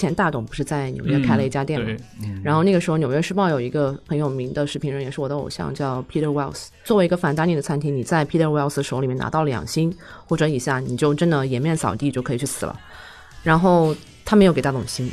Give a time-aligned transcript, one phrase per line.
[0.00, 1.86] 前大董不是在纽约开了一家店吗？
[1.86, 6.68] 对，然后那个时候，《纽约时报》有一个很有名的视频人，也是我的偶像，叫 Peter Wells。
[6.82, 9.94] 作为一个反丹尼的餐厅，你在 Peter Wells 手里面拿到两星
[10.26, 12.80] 或者以下，你就真的颜面扫地，就可以去死了。
[13.42, 13.94] 然后
[14.24, 15.10] 他没有给大董星。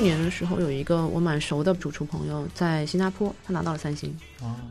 [0.00, 4.16] 去年的时候，有一个我蛮熟的主厨朋友在新加坡，他拿到了三星，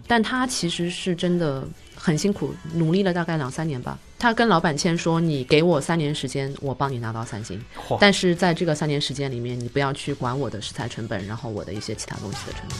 [0.07, 1.63] 但他其实是真的
[1.93, 3.95] 很辛苦，努力了大概两三年吧。
[4.17, 7.63] 他跟老板签说：“你给我三年时间，我帮你拿到三星。
[7.99, 12.79] 但是在这个三年时间里面，你不要去管我的食材成本，然后我的一些其他东西的成本。”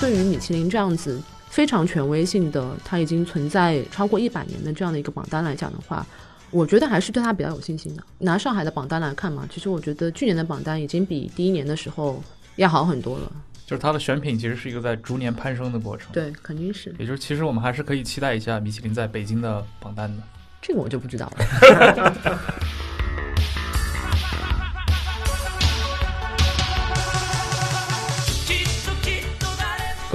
[0.00, 1.22] 对于米其林这样子
[1.54, 6.04] 非常权威性的，它已经存在超过一百年的这样的一个榜单来讲的话，
[6.50, 8.02] 我觉得还是对它比较有信心的。
[8.18, 12.20] 拿上海的榜单来看嘛，其实我觉得去年的榜单已经比第一年的时候
[12.56, 13.30] 要好很多了。
[13.64, 20.22] 就是它的选品其实是一个在逐年攀升的过程。，对，肯定是也就是其实我们还是可以期待一下米其林在北京的榜单的。
[20.60, 22.14] 这个我就不知道了。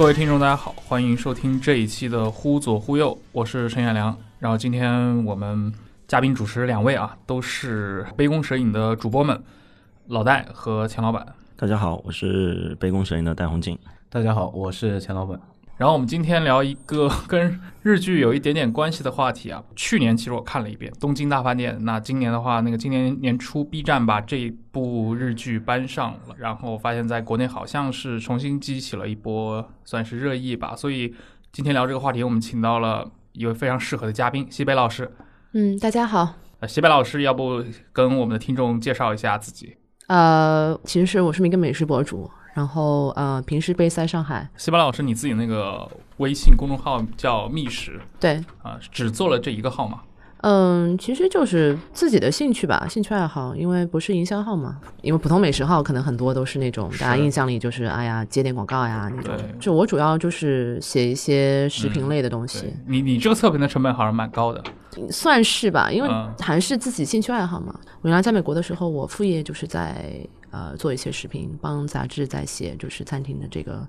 [0.00, 4.16] 各位听众，大家好，欢迎收听这一期的《忽左忽右》，我是陈彦良。
[4.38, 5.70] 然后今天我们
[6.08, 9.38] 嘉宾主持两位啊，都是杯弓蛇影的主播们，
[10.06, 11.26] 老戴和钱老板。
[11.54, 13.78] 大家好，我是杯弓蛇影的戴红静。
[14.08, 15.38] 大家好，我是钱老板。
[15.80, 19.64] 然后我们今天聊一个 跟日剧有一点点关系的话题啊。
[19.74, 30.76] 去年其实我看了一遍《东京大饭店》，那今年的话，那个今年年初 B 站把这一部日剧搬上了，然后发现在国内好像是重新激起了一波算是热议吧。
[30.76, 31.14] 所以
[31.50, 35.10] 今天聊这个话题，我们请到了一位非常适合的嘉宾，西北老师。
[35.54, 37.64] 嗯，大家好，呃，西北老师，要不
[37.94, 39.78] 跟我们的听众介绍一下自己？
[40.08, 45.88] 呃，其实是我是一个美食博主，然后呃，平时被塞上海，西巴老师，你自己那个
[46.18, 50.00] 微信公众号叫觅食对，啊、只做了这一个号吗？
[50.42, 54.78] 嗯，其实就是自己的兴趣吧，兴趣爱好，因为不是营销号嘛。
[55.02, 64.64] 因为普通美食号可能很多都是那种大家印象里就是哎呀接点广告呀那种，就我主要就是写一些食品类的东西，对你，你这个测评的成本好像蛮高的。
[65.10, 67.78] 算是吧，因为嗯还是自己兴趣爱好嘛。
[68.00, 73.86] 我原来在美国的时候，我副业就是在呃做一些视频，帮杂志在写就是餐厅的这个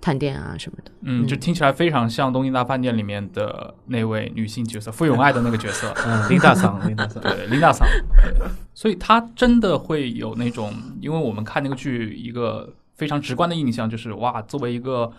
[0.00, 0.90] 探店啊什么的。
[1.02, 7.22] 嗯，就听起来非常像《东京大饭店》里面的那位女性角色傅永爱的那个角色， 嗯，林大桑，林大桑。
[7.22, 7.86] 对，林大桑。
[8.74, 15.10] 所以她真的会有那种，因为我们看那个剧，一个非常直观的印象就是，哇，作为一个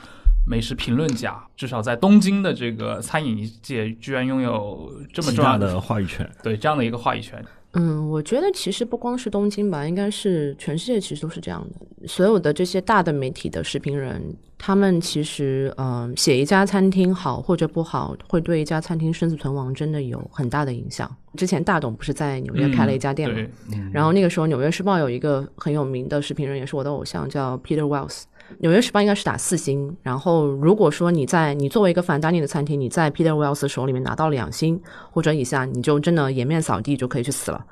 [0.49, 7.43] 美食评论家，至少在东京的这个餐饮界，居然拥有这么重要的话语权，对这样的一个话语权。
[7.73, 12.07] 嗯，我觉得其实不光是东京吧，应该是全世界其实都是这样的。
[12.07, 21.15] 所有的这些大的媒体的视频人，他们其实嗯、写一家餐厅好或者不好，会对一家餐厅生死存亡真的有很大的影响。
[21.35, 23.35] 之前大董不是在纽约开了一家店嘛，
[23.69, 28.07] 对，然后那个时候，《纽约时报》有一个很有名的视频人，也是我的偶像，叫 Peter Wells。
[28.57, 29.95] 《纽约时报》应该是打四星。
[30.03, 37.65] 然后，如果说你在你作为一个反丹尼的餐厅，你在 Peter Wells 手里面拿到两星或者以下，你就真的颜面扫地，就可以去死了。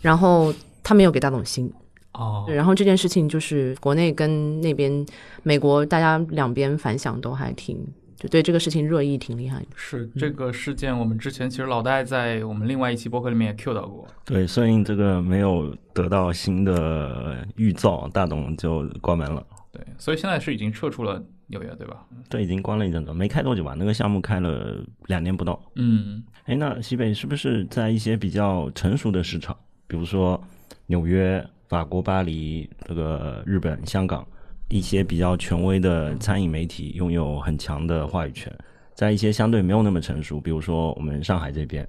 [0.00, 0.52] 然后
[0.82, 1.72] 他没有给大董星，
[2.14, 5.04] 哦，然后这件事情就是国内跟那边
[5.42, 7.78] 美国大家两边反响都还挺，
[8.16, 9.66] 就对这个事情热议挺厉害的。
[9.76, 14.06] 是这个事件，我们之前其实老戴在我们另外一期播客里面也 Q 到过。
[14.24, 19.44] 对，顺应这个没有得到新的预兆，大董就关门了。
[19.72, 22.06] 对，所以现在是已经撤出了纽约，对吧？
[22.28, 23.74] 对，已经关了一阵子，没开多久吧？
[23.78, 25.58] 那个项目开了两年不到。
[25.76, 30.38] 嗯，哎，那西北是不是在一些比较成熟的市场，比如说
[30.86, 34.26] 纽约、法国巴黎、这个日本、香港
[34.68, 38.54] 一些比较权威的餐饮媒体，拥有很强的话语权？
[38.94, 41.88] 在一些相对没有那么成熟，比如说我们上海这边，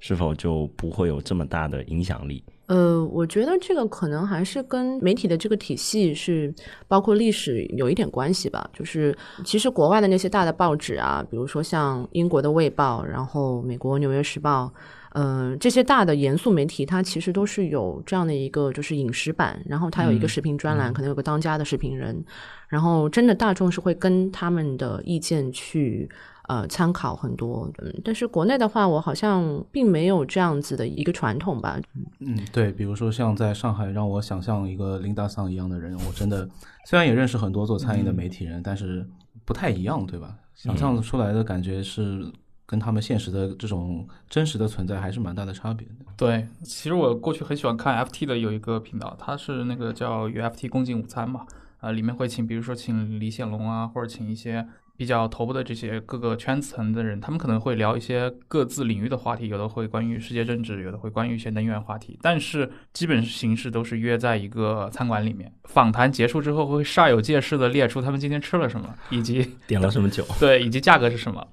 [0.00, 2.44] 是否就不会有这么大的影响力？
[2.72, 6.50] 呃，我觉得这个可能还是跟媒体的这个体系是
[6.88, 8.66] 包括历史有一点关系吧。
[8.72, 9.14] 就是
[9.44, 14.72] 其实国外的那些大的报纸啊，比如说像英国的《卫报》，然后美国《纽约时报》，
[15.12, 22.24] 呃，这些大的严肃媒体，它其实都是有这样的一个就是饮食版，然后它有一个视频专栏，可能有个当家的视频人，
[22.68, 26.08] 然后真的大众是会跟他们的意见去。
[26.48, 31.80] 呃，参考很多，嗯，但是国内的话，我好像并没有这样子的一个传统吧。
[32.18, 36.48] 嗯，对，比如说像在上海，让我想象一个林达桑一样的人，我真的
[36.84, 39.08] 虽然也认识很多做餐饮的媒体人，但是
[39.44, 40.36] 不太一样，对吧？
[40.56, 42.26] 想象出来的感觉是
[42.66, 45.94] 跟他们现实的这种真实的存在还是蛮大的差别的。
[46.16, 51.46] 对，其实我过去很喜欢看 FT 的有一个频道，它是那个叫 UFT 共进午餐嘛，
[51.78, 54.66] 啊，里面会请比如说请李显龙啊，或者请一些。
[55.02, 62.16] 比较头部的这些各个圈层的人，他们可能会聊一些各自领域的话题，有的会关于世界政治，有的会关于一些能源话题。
[62.22, 71.44] 但是基本形式都是约在一个餐馆里面，访谈结束之后会煞有介事的列出他们今天吃了什么，以及 点了什么酒， 对，以及价格是什么。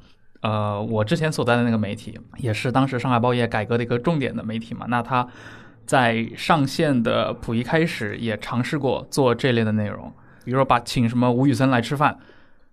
[0.41, 5.27] 呃，我之前所在的那个媒体也是当时上海报业改革的一个重点的媒体嘛，那他
[5.87, 10.13] 在上线的溥仪开始也尝试过做这类的内容，
[10.45, 12.19] 比如说把请什么吴宇森来吃饭。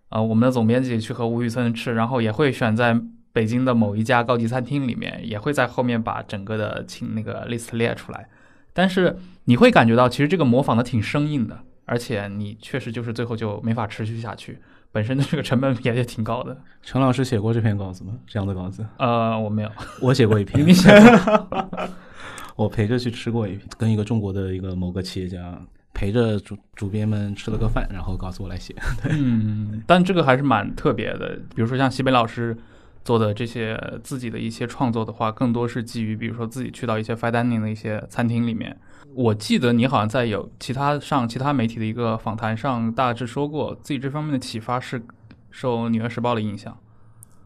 [0.08, 2.98] 呃，我们的总编辑去和吴宇森吃，然后也会选在
[3.32, 8.28] 北京的某一家高级餐厅里面，也会在后面把整个的请那个 list 列出来。
[8.72, 14.58] 但是你会感觉到，其实这个模仿的挺生硬的，而且你确实就是最后就没法持续下去，
[14.92, 16.56] 本身的这个成本也也挺高的。
[16.82, 18.12] 陈老师写过这篇稿子吗？
[18.26, 18.86] 这样的稿子？
[18.98, 19.70] 呃，我没有，
[20.00, 20.66] 我写过一 篇。
[20.66, 20.90] 你写？
[22.54, 25.60] 我陪着去吃过一篇，跟一个中国的一个某个企业家。
[25.96, 28.74] 陪着主主编们吃了个饭，然后告诉我来写。
[29.08, 31.38] 嗯，但这个还是蛮特别的。
[31.54, 32.54] 比如说像西北老师
[33.02, 38.76] 做的这些自己的一些创作的话，更多是基于比如说自己去到一些 fine dining 的一些餐厅里面。
[39.14, 45.02] 我记得你好像在有其他上其他媒体的一个访谈上，大致说过自己这方面的启发是
[45.50, 46.76] 受《纽约时报》的影响。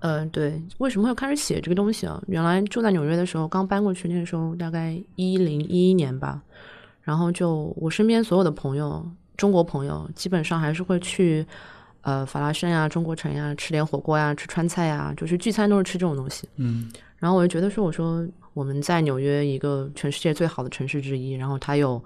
[0.00, 0.60] 嗯，对。
[0.78, 2.20] 为什么会开始写这个东西啊？
[2.26, 6.42] 原来住在纽约的时候，刚搬过去那个时候，大概一零一一年吧。
[7.10, 9.04] 然后就我身边所有的朋友，
[9.36, 11.44] 中国朋友基本上还是会去，
[12.02, 16.48] 呃，法拉盛呀、中国城呀吃点火锅呀、吃川菜呀，就是聚餐都是吃这种东西。
[16.54, 16.88] 嗯。
[17.18, 18.24] 然后我就觉得说，我说
[18.54, 22.00] 我们在纽约一个全世界最好的城市之一，然后它有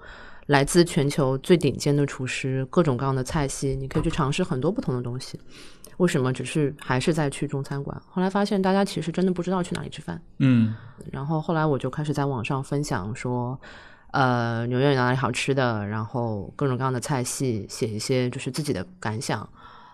[0.47, 5.39] 来自全球最顶尖的厨师，各种各样的菜系，你可以去尝试很多不同的东西。
[5.97, 8.01] 为什么只是还是在去中餐馆？
[8.09, 10.19] 后来发现大家其实真的不知道去哪里吃饭。
[10.39, 10.73] 嗯。
[11.11, 13.59] 然后后来我就开始在网上分享说。
[14.15, 15.85] 呃，纽约有哪里好吃的？
[15.85, 19.47] 然后各种各样的菜系，写一些就是自己的感想。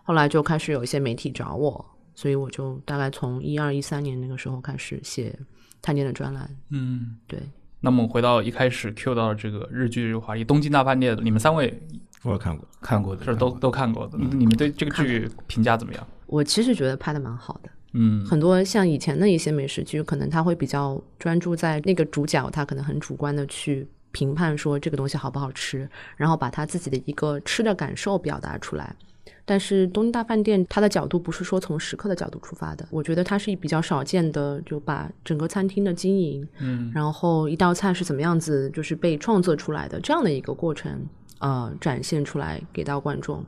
[0.04, 1.84] 后来就开始有一些媒体找我，
[2.14, 5.36] 所以我就大概从一二一三年那个时候开始写
[5.82, 6.48] 探店的专栏。
[6.70, 7.40] 嗯，对。
[7.80, 11.82] 那么回到一开始 Q 到这个日剧这个话题，《东京大饭店》，你们三位
[12.22, 14.20] 我看过，看过的是都都看过的。
[14.20, 16.08] 你们对这个剧评价怎么样？
[16.28, 17.70] 我其实觉得拍的蛮好的。
[17.94, 23.88] 嗯，很多像以前的一些美食剧，可能他会比较专注在那个主角，他可能很主观的去。
[24.12, 28.96] 评判说这个东西好不好吃，然后把他自己的一个吃的感受表达出来。
[29.44, 41.06] 但是东京大饭店，它的角度不是说从食客的角度出发的，我觉得它是比较少见的，就把整个餐厅的经营，嗯，然后一道菜是怎么样子，就是被创作出来的这样的一个过程，
[41.40, 43.44] 呃，展现出来给到观众。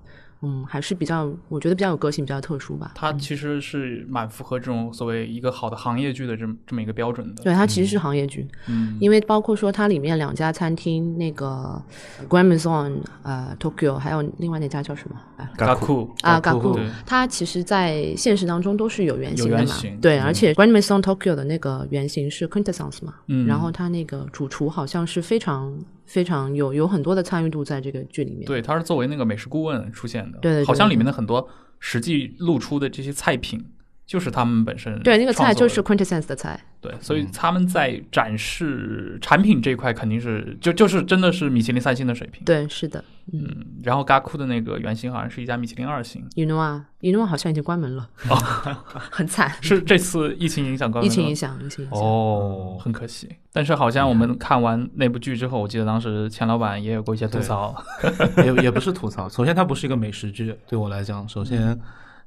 [0.46, 2.92] 嗯，还是比较，我觉得比较有个性，比较特殊吧。
[2.96, 7.42] 它其实是蛮符合这种所谓一个好的行业剧的这么这么一个标准的。
[7.44, 11.82] 对，它其实是行业剧，嗯，因为包括说它里面两家餐厅，那个
[12.28, 15.16] Grand Maison 呃 Tokyo，还有另外那家叫什么？
[15.56, 19.76] 嘎库啊，嘎库，它其实在现实当中都是有原型的嘛。
[20.02, 25.74] 对，而且 Grand Maison Tokyo 的那个原型是 Quintessence 嘛，嗯，然后它那个主厨好像是非常。
[26.06, 28.46] 非常有有很多的参与度在这个剧里面。
[28.46, 30.40] 对，他是作为那个美食顾问出现的。
[30.40, 31.48] 对对，好像里面的很多
[31.80, 33.66] 实际露出的这些菜品。
[34.06, 48.36] 就是他们本身对那个菜就是 quintessence 的菜，对，所以他们在展示产品这一块肯定是就就是真的是米其林三星的水平，对，是的，嗯，然后 Gaku 的那个原型好像是一家米其林二星，You know 啊，You know 好像已经关门了，哦，
[49.10, 57.74] 很惨， 是这次疫情影响关门，疫情影响，疫情影响，哦，很可惜，但是好像我们看完那部剧之后，我记得当时钱老板也有过一些吐槽，
[58.44, 61.80] 也也不是吐槽，首先它不是一个美食剧，对我来讲，首先。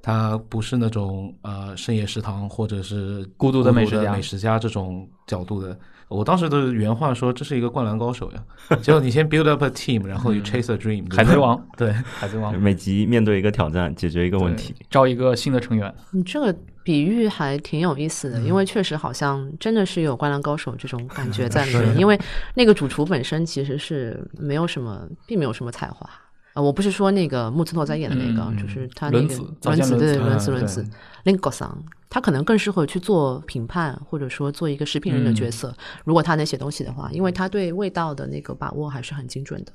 [0.02, 5.76] 它不是那种呃深夜食堂或者是孤独的美食家美食家这种角度的。
[6.08, 8.40] 我当时的原话说这是一个灌篮高手呀，
[8.80, 14.72] 结果你先 build up a team，然后 you chase a dream，、海贼王， 对，海贼王每集面对一个挑战，解决一个问题。
[14.88, 21.98] 招一个新的成员，你这个比喻还挺有意思的，嗯因为确实好像真的是有《灌篮高手》这种感觉 在里面。
[21.98, 22.16] 因为
[22.54, 26.08] 那个主厨本身其实是没有什么，并没有什么才华。
[26.56, 29.36] 呃，我不是说那个木村拓哉演的那个，嗯就是他那个轮子
[29.82, 30.80] 子，对轮子嗯轮子轮子
[31.24, 35.70] l i n g o s a n 他可能更适合去做评判，或者说做一个食品人的角色。
[36.04, 39.72] 如果他能写东西的话，因为他对味道的那个把握还是很精准的。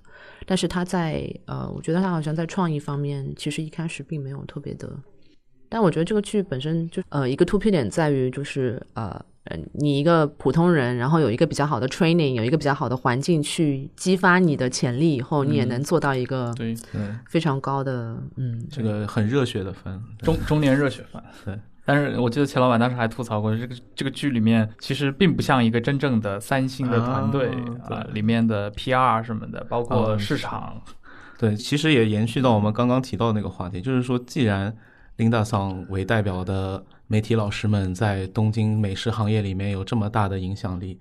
[0.47, 4.89] 但是他在呃，我觉得他好像在创意方面，其实一开始并没有特别的。
[5.69, 18.63] 但我觉得这个剧本身就呃一个突破点在于就是呃呃你一个普通人，然后有一个比较好的 training，有一个比较好的环境去激发你的潜力以后，你也能做到一个对，对，非常高的嗯。
[18.69, 21.24] 这个很热血的分，中中年热血番。
[21.43, 27.50] 对，但是我记得钱老板当时还吐槽过，这个这个剧里面其实并不像一个真正的三星的团队
[27.89, 30.79] 啊啊、里面的 PR 什么的，包括哦市场，
[31.39, 34.77] 对，其实也延续到我们刚刚提到的那个话题，就是说，既然
[35.17, 40.98] 琳达桑为代表的媒体老师们在东京美食行业里面有这么大的影响力，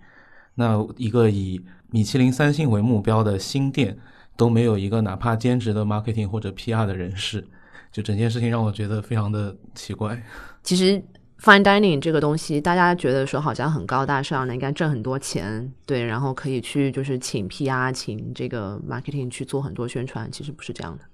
[0.57, 3.97] 那一个以米其林三星为目标的新店
[4.37, 7.47] 都没有一个哪怕兼职的 marketing 或者 PR 的人士，
[7.93, 10.21] 就整件事情让我觉得非常的奇怪。
[10.65, 11.01] 其实
[11.41, 21.05] fine dining 这个东西，大家觉得说好像很高大上的，应该挣很多钱，对，然后可以去就是请 PR、请这个 marketing 去做很多宣传，其实不是这样的。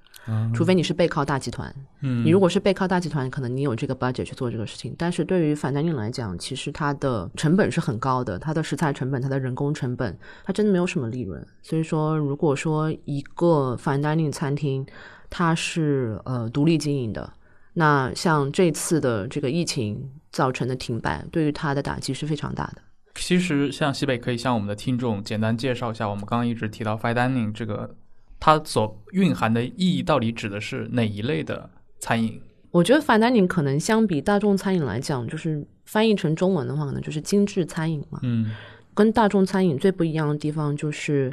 [0.53, 4.93] 除非你是背靠大集团，嗯，你如果是背靠大集团，可能你有这个 budget 去做这个事情。
[4.99, 11.47] 但是对于反单宁来讲，其实它的成本是很高的，它的食材成本、它的人工成本，它真的没有什么利润。
[11.63, 14.85] 所以说，如果说一个 fine dining 餐厅
[15.31, 17.33] 它是呃独立经营的，
[17.79, 22.83] 那像这次的这个疫情造成的停摆，对于它的打击是非常大的。
[23.15, 27.95] 其实像西北可以向我们的听众简单介绍一下，我们刚刚一直提到 fine dining 这个，
[28.41, 31.69] 它所蕴含的意义到底指的是哪一类的
[31.99, 32.41] 餐饮？
[32.71, 38.21] 我觉得 fine dining 可能相比大众餐饮来讲，就是翻译成中文的话，可能就是精致餐饮嘛。
[38.23, 38.53] 嗯
[38.95, 41.31] 跟大众餐饮最不一样的地方就是，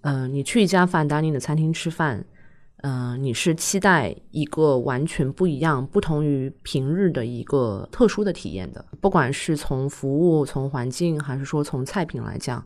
[0.00, 2.24] 呃，你去一家 fine dining 的餐厅吃饭，
[2.84, 8.84] 呃，你是期待一个完全不一样、不同于平日的一个特殊的体验的。
[9.00, 12.62] 不管是从服务、从环境，还是说从菜品来讲，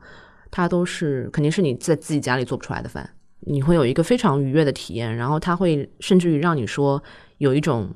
[0.50, 3.08] 它都是肯定是你在自己家里做不出来的饭。
[3.42, 7.00] 你会有一个非常愉悦的体验，然后它会甚至于让你说
[7.36, 7.88] 有一种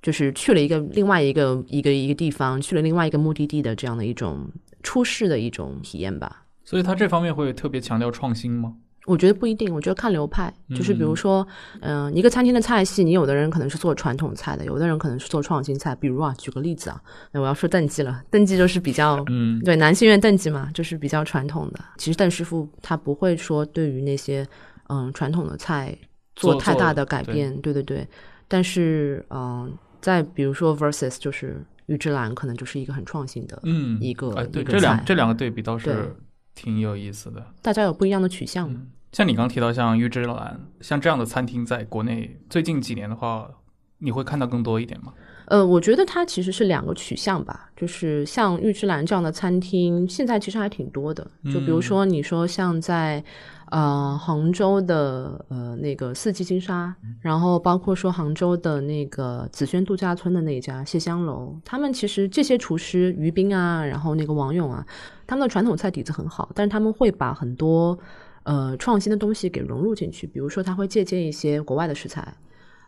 [0.00, 4.48] 就是去了一个另外一个一个一个地方，去了另外一个目的地的这样的一种
[4.84, 6.44] 出世的一种体验吧。
[6.62, 8.76] 所以它这方面会特别强调创新吗？
[9.06, 11.46] 我觉得不一定，我觉得看流派，就是比如说，
[11.80, 15.94] 嗯、一个餐厅的菜系，你有的人可能是做传统菜的，有的人可能是做创新菜。
[15.94, 17.00] 比如啊，举个例子啊，
[17.32, 21.80] 那我要说邓记了，邓记就是比较嗯对男性院邓记嘛，就是比较传统的。
[21.98, 24.46] 其实邓师傅他不会说对于那些
[24.88, 25.94] 嗯传统的菜
[26.34, 28.08] 做做太大的改变，对对对。
[28.48, 29.70] 但是嗯，
[30.00, 36.16] 再比如说 versus 就是玉芝兰，可能就是一个很创新的，嗯，一个哎，对，这两菜这两个对比倒对是
[36.54, 37.52] 挺有意思的。
[37.60, 38.80] 大家有不一样的取向吗。
[38.82, 43.50] 嗯，像你刚提到像玉芝兰，像这样的餐厅，在国内最近几年的话，
[43.98, 45.12] 你会看到更多一点吗？
[45.46, 51.26] 呃，我觉得它其实是两个取向吧，就是像玉芝兰这样的餐厅，现在其实还挺多的。
[51.52, 53.22] 就比如说，你说像在
[53.70, 64.86] 呃杭州的呃那个四季金沙，然后包括说杭州的那个紫萱度假村的那家谢香楼，他们其实这些厨师于斌啊，然后那个王勇啊，
[65.26, 67.98] 他们的传统菜底子很好，但是他们会把很多
[68.44, 72.34] 呃创新的东西给融入进去，比如说他会借鉴一些国外的食材。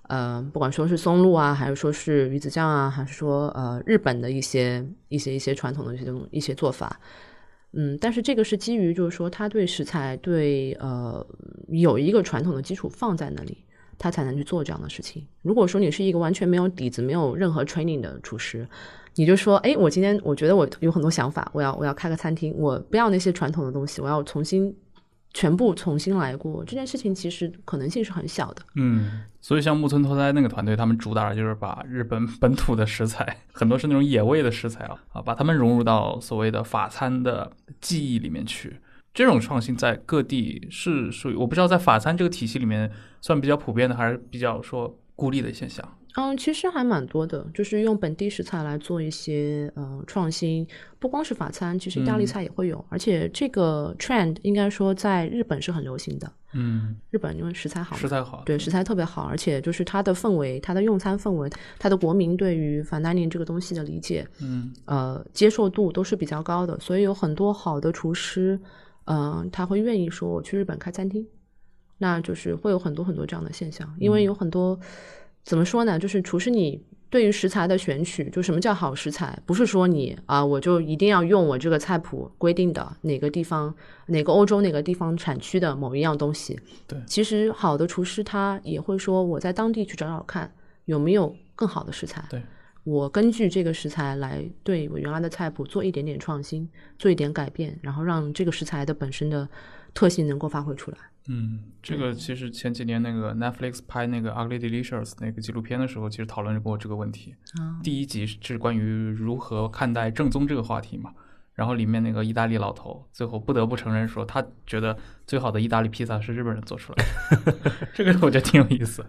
[0.09, 7.01] 呃，不管说是松露啊，还是说是鱼子酱啊，还是说呃日本的一些一些一些传统的一些东一些做法，
[7.73, 11.27] 嗯，但是这个是基于就是说他对食材对呃
[11.69, 13.59] 有一个传统的基础放在那里，
[13.99, 15.27] 他才能去做这样的事情。
[15.43, 18.67] 如果说你是一个完全没有底子、没有任何 training 的厨师，
[19.17, 24.75] 你就说，哎，我今天我觉得我有很多想法，我要我要开个餐厅，我不要那些传统的东西，我要重新
[25.37, 28.63] 全部重新来过，这件事情其实可能性是很小的。
[28.77, 37.53] 嗯，所以像木村拓哉那个团队，他们主打的就是把日本本土的食材， 很多是那种野味的食材啊，啊，把它们融入到所谓的法餐的
[37.83, 38.79] 记忆里面去。
[39.13, 42.91] 这种创新在各地是属于，我不知道在法餐这个体系里面
[43.21, 45.87] 算比较普遍的，还是比较说孤立的现象。
[46.17, 50.67] 嗯，其实还蛮多的，就是用本地食材来做一些呃创新，
[50.99, 52.27] 不光是法餐，其实意大利嗯。
[52.27, 56.33] 菜也会有，而且这个 trend 应该说在日本是很流行的。
[56.55, 64.73] 嗯，日本因为食材好，食材好，对食材特别好，而且就是它的氛围，它的用餐氛围，它的国民对于 fine dining 这个东西的理解，嗯。
[64.87, 68.59] 呃，接受度都是比较高的，所以有很多好的厨师，
[69.05, 71.27] 嗯、他会愿意说我去日本开餐厅，
[71.99, 74.81] 那就是会有很多很多这样的现象，因为有很多
[75.47, 83.73] 怎么说呢，就是厨师你对于食材的选取，就什么叫好食材，不是说你啊我就一定要用我这个菜谱规定的哪个地方
[84.07, 87.01] 哪个欧洲哪个地方产区的某一样东西，对。
[87.07, 90.53] 其实好的厨师他也会说我在当地去找找看
[90.87, 92.43] 有没有更好的食材，对。
[92.83, 99.49] 我根据这个食材来对我原来的菜谱做一点点创新，做一点改变，然后让这个食材的本身的
[99.97, 100.99] 特性能够发挥出来。
[101.29, 107.35] 嗯，这个其实前几年那个 Netflix 拍那个《Ugly Delicious》那个纪录片的时候，其实讨论过这个问题。
[107.59, 111.13] 啊，第一集是关于如何看待正宗这个话题嘛。
[111.55, 114.95] 然后里面那个意大利老头最后不得不承认说，他觉得
[115.27, 117.05] 最好的意大利披萨是日本人做出来
[117.47, 117.55] 的。
[117.95, 119.03] 这个我觉得挺有意思。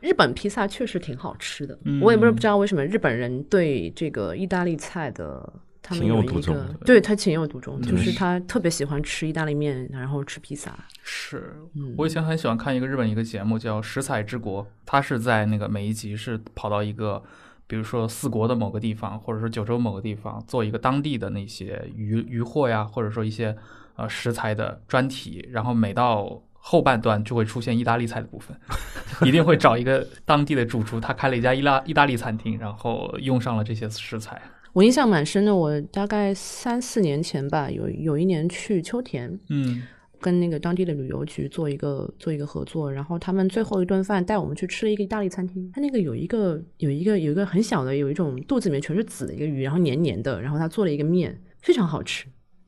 [0.00, 5.52] 日本披萨确实挺好吃的，嗯我也不是不知道为什么日本人对这个意大利菜的。
[5.86, 10.74] 他们情有独钟个，对他情有独钟，就是是他特别喜欢吃意大利面，然后吃披萨。
[11.02, 17.22] 是嗯我以前很喜欢看一个日本一个节目叫《食材之国》，他是在那个每一集是跑到一个，
[17.66, 23.54] 比如说四国的某个地方，或者说九州某个地方，做一个当地的那些鱼鱼货呀，或者说一些
[23.96, 28.56] 呃食材的专题，然后每到后半段就会出现意大利菜的部分，
[29.28, 34.40] 一定会找一个当地的主厨，他开了一家意大意大利餐厅，然后用上了这些食材。
[34.74, 39.82] 我印象蛮深的，我大概三四年前吧，有有一年去秋田，嗯
[40.20, 45.70] 跟那个当地的旅游局做一个做一个合作，然后他们最后一顿饭带我们去吃了一个意大利餐厅。
[45.72, 52.26] 它那个有一个有一个有一个很小的，有一种肚子里面全是籽的一个鱼，然后黏黏的，然后他做了一个面，非常好吃。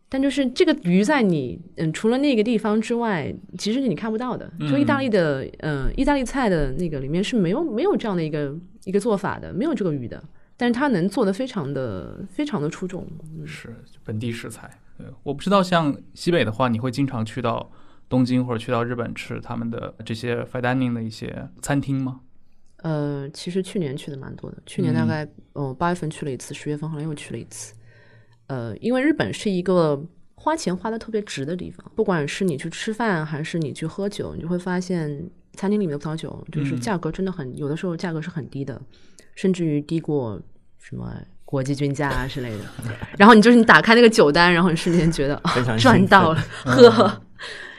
[0.08, 4.48] 但就是这个鱼在你嗯除了那个地方之外，其实是你看不到的。
[4.60, 10.22] 就意大利的嗯意大利菜的那个里面是没有没有这样的一个一个做法的，没有这个鱼的。
[10.56, 13.06] 但是它能做的非常的非常的出众，
[13.44, 14.70] 是本地食材。
[14.98, 17.70] 对，我不知道像西北的话，你会经常去到
[18.08, 22.20] 东京或者去到日本吃他们的这些 fine dining 的一些餐厅吗？
[22.78, 27.74] 呃，其实去年去的蛮多的，去年大概嗯八、月份去了一次，十月份好像又去了一次。
[28.46, 30.00] 呃，因为日本是一个
[30.36, 38.80] 花钱花的特别值的地方，不管是你去吃饭还是你去喝酒，你就会发现餐厅里面的葡萄酒就是嗯价格真的很，有的时候价格是很低的，
[39.34, 40.40] 甚至于低过
[40.78, 41.12] 什么
[41.44, 42.64] 国际均价啊之类的。
[43.18, 46.90] 然后你就是你打开那个酒单，然后你瞬间觉得哦赚到了， 呵。
[46.90, 47.22] 呵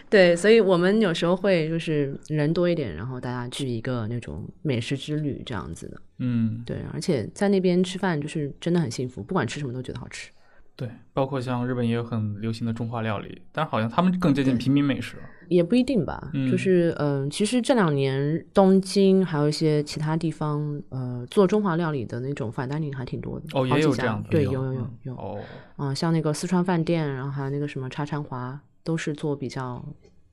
[0.09, 6.01] 对，所以我们有时候会就是人多一点，然后大家去一个那种美食之旅这样子的。
[6.19, 10.29] 嗯，对，而且在那边吃饭就是真的很幸福，不管吃什么都觉得好吃。
[10.77, 15.17] 对，包括像日本也有很流行的中华料理，但是好像他们更接近平民美食。
[15.49, 16.49] 也不一定吧，嗯。
[16.51, 23.45] 就是嗯、呃其实这两年东京还有一些其他地方，呃，做中华料理的那种 fine dining 还挺多的。
[23.53, 24.51] 哦也有这样的对，有。
[24.53, 24.97] 有有有嗯。
[25.03, 25.43] 有，哦，
[25.77, 29.83] 啊、像那个四川饭店，然后还有那个什么茶禅华，都是做比较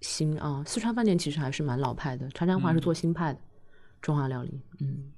[0.02, 3.38] 新啊、四川饭店其实还是蛮老派的，茶禅华是做新派的、
[4.02, 4.60] 中华料理。
[4.80, 5.12] 嗯，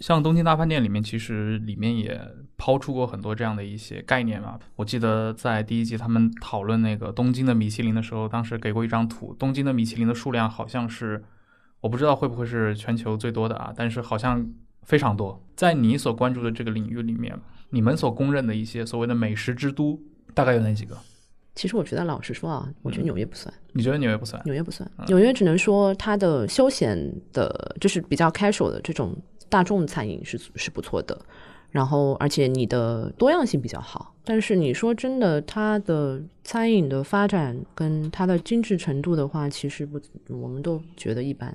[0.00, 2.20] 像东京大饭店里面，其实里面也
[2.56, 4.58] 抛出过很多这样的一些概念嘛。
[4.76, 11.22] 我记得在第一集他们讨论那个东京的米其林的时候，当时给过一张图，东京的米其林的数量好像是，
[11.80, 14.44] 我不知道会不会是全球最多的啊，但是好像
[14.82, 15.42] 非常多。
[15.56, 17.38] 在你所关注的这个领域里面，
[17.70, 20.00] 你们所公认的一些所谓的美食之都，
[20.34, 20.96] 大概有哪几个？
[21.54, 23.54] 其实我觉得老实说啊，我觉得嗯纽约不算。
[23.72, 24.42] 你觉得纽约不算？
[24.44, 26.98] 纽约不算，嗯纽约只能说它的休闲
[27.32, 29.16] 的，就是比较 casual 的这种
[29.54, 31.16] 大众餐饮是是不错的，
[31.70, 34.12] 然后而且你的多样性比较好。
[34.24, 41.54] 但是你说真的，它的餐饮的发展跟它的精致程度的话，其实不，我们都觉得一般。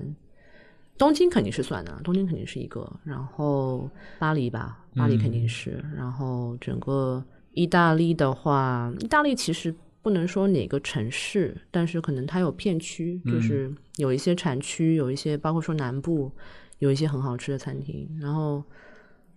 [0.98, 16.32] 东京肯定是算的，东京肯定是一个，然后巴黎吧，巴黎肯定是，然后整个意大利的话，意大利其实不能说哪个城市，但是可能它有片区，就是有一些产区，有一些包括说南部
[16.80, 18.63] 有一些很好吃的餐厅，然后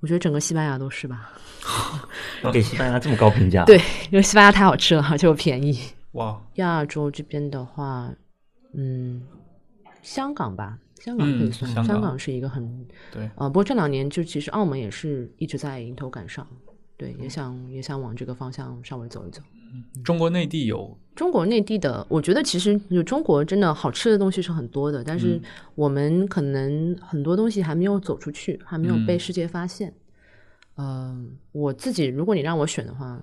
[0.00, 1.32] 我觉得整个西班牙都是吧，
[2.52, 3.76] 给西班牙这么高评价， 对，
[4.10, 5.78] 因为西班牙太好吃了，而且又便宜。
[6.12, 8.10] 哇，亚洲这边的话，
[8.74, 9.22] 嗯，
[10.02, 16.46] 香港吧，香港可以嗯算，香港是一个很对，呃，不过这两年就其实澳门也是一直在迎头赶上，
[17.02, 19.42] 对，也想也想往这个方向稍微走一走。
[20.04, 25.40] 中国内地有中国内地的，我觉得其实就中国真的好吃的东西是很多的，但是
[25.74, 29.92] 我们可能很多东西还没有走出去，还没有被嗯世界发现。
[30.76, 33.20] 嗯、我自己如果你让我选的话，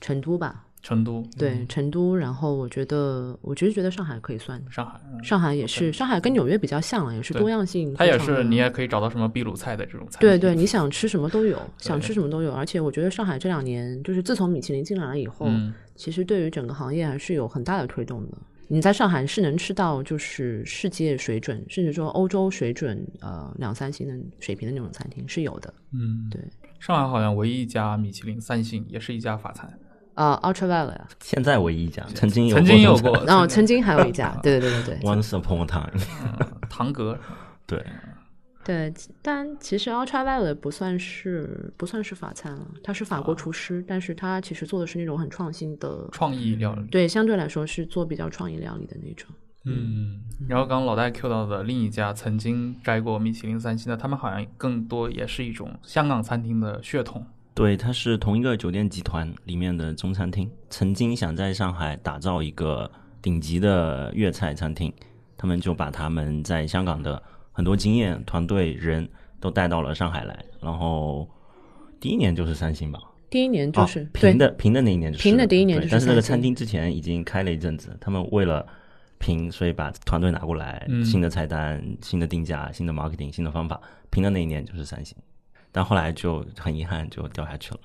[0.00, 2.14] 成都吧，成都，对，成都。
[2.14, 12.52] 然后我觉得，我其实觉得上海可以算，上海，嗯上海也是，上海跟纽约比较像了，也是多样性它也是你也可以找到什么秘鲁菜的这种菜对对，你想吃什么都有， 想吃什么都有。
[12.52, 18.38] 而且我觉得上海这两年，就是自从米其林进来了以后，嗯其实对于整个行业还是有很大的推动的。
[18.70, 25.72] 你在上海是能吃到就是世界水准，甚至说欧洲水准，呃两三星的水平的那种餐厅是有的。
[25.92, 26.40] 嗯，对。
[26.78, 29.72] 上海好像唯一一家米其林三星，也是一家法餐，
[30.18, 35.92] 啊、，Ultraviolet 啊，现在唯一一家，曾经有曾经有过，然后 曾经还有一家，对对对对对 Once upon a time，
[36.40, 37.16] 嗯堂格，
[37.68, 37.86] 对，
[38.64, 38.92] 对。
[39.22, 46.82] 但其实 Ultraviolet 不算是不算是法餐了，他是法国厨师，但是他其实做的是那种很创新的，创意料理。
[46.90, 49.30] 对，相对来说是做比较创意料理的那种。
[49.66, 57.24] 嗯，然后刚刚老戴 Q 到的另一家曾经摘过米其林三星的，他们好像更多也是一种香港餐厅的血统。
[57.58, 62.88] 对，它是同一个酒店集团里面的中餐厅，曾经想在上海打造一个
[63.20, 64.92] 顶级的粤菜餐厅，
[65.36, 69.08] 他们就把他们在香港的很多经验、团队、人
[69.40, 71.28] 都带到了上海来，然后
[71.98, 78.64] 第一年就是三星吧，第一年就是、哦、平的平的那一年就是平的第一年就是但是那个餐厅之前已经开了一阵子，他们为了
[79.18, 85.16] 平，所以把团队拿过来，嗯新的菜单、新的定价、新的 marketing、新的方法，平的那一年就是三星，
[85.72, 87.80] 但后来就很遗憾就掉下去了。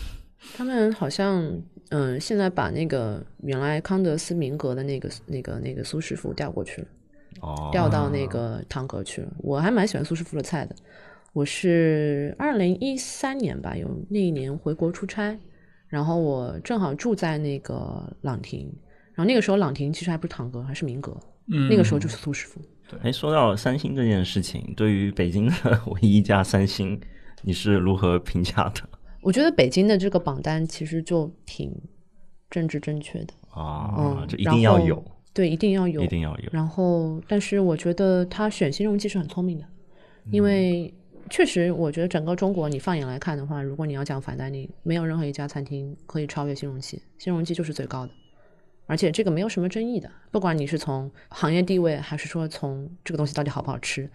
[0.56, 1.52] 他们好像，
[1.90, 6.88] 嗯、现在把那个原来康德斯明格的那个、那个、那个苏师傅调过去了，
[7.40, 9.28] 哦，调到那个唐格去了。
[9.38, 10.74] 我还蛮喜欢苏师傅的菜的。
[11.32, 15.38] 我是二零一三年吧，有那一年回国出差，
[15.88, 18.72] 然后我正好住在那个朗廷，
[19.14, 21.16] 然后那个时候朗廷其实还不是唐格，还是明格，
[21.52, 22.60] 嗯，那个时候就是苏师傅。
[23.02, 26.98] 哎，说到三星这件事情，对于北京的 唯一一家三星，
[27.42, 28.88] 你是如何评价的
[29.20, 31.70] 我觉得北京的这个榜单其实就挺
[32.48, 33.94] 政治正确的，啊？
[33.98, 36.48] 嗯就一定要有，对，一定要有一，定要有。
[36.52, 39.64] 然后，但是我觉得他选新荣记是很聪明的，
[40.30, 40.92] 因为
[41.28, 48.12] 确实，我觉得整个中国你放眼来看的话，如果你要讲 fine dining，没有任何一家餐厅可以超越新荣记，新荣记就是最高的，
[48.86, 54.10] 而且这个没有什么争议的，不管你是从行业地位，还是说从这个东西到底好不好吃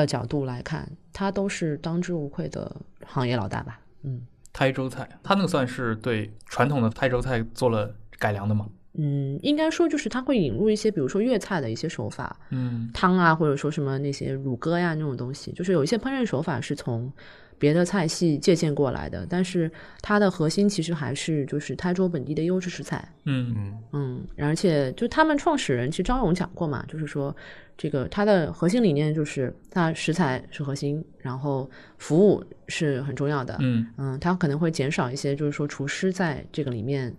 [0.00, 3.80] 的角度来看，他都是当之无愧的行业老大吧。
[4.02, 8.66] 嗯台州菜，他那个算是对传统的台州菜做了改良的吗？
[8.94, 17.12] 嗯，应该说就是他会引入一些，比如说粤菜的一些手法，嗯汤啊，或者说什么那些乳鸽呀那种东西，就是有一些烹饪手法是从
[17.58, 23.06] 别的菜系借鉴过来的，但是它的核心其实还是就是台州本地的优质食材。
[23.24, 27.34] 嗯嗯，而且就他们创始人其实张勇讲过嘛，就是说
[27.76, 31.68] 这个它的核心理念就是它食材是核心，然后
[31.98, 33.56] 服务是很重要的。
[33.60, 37.14] 嗯嗯，它可能会减少一些，就是说厨师在这个里面，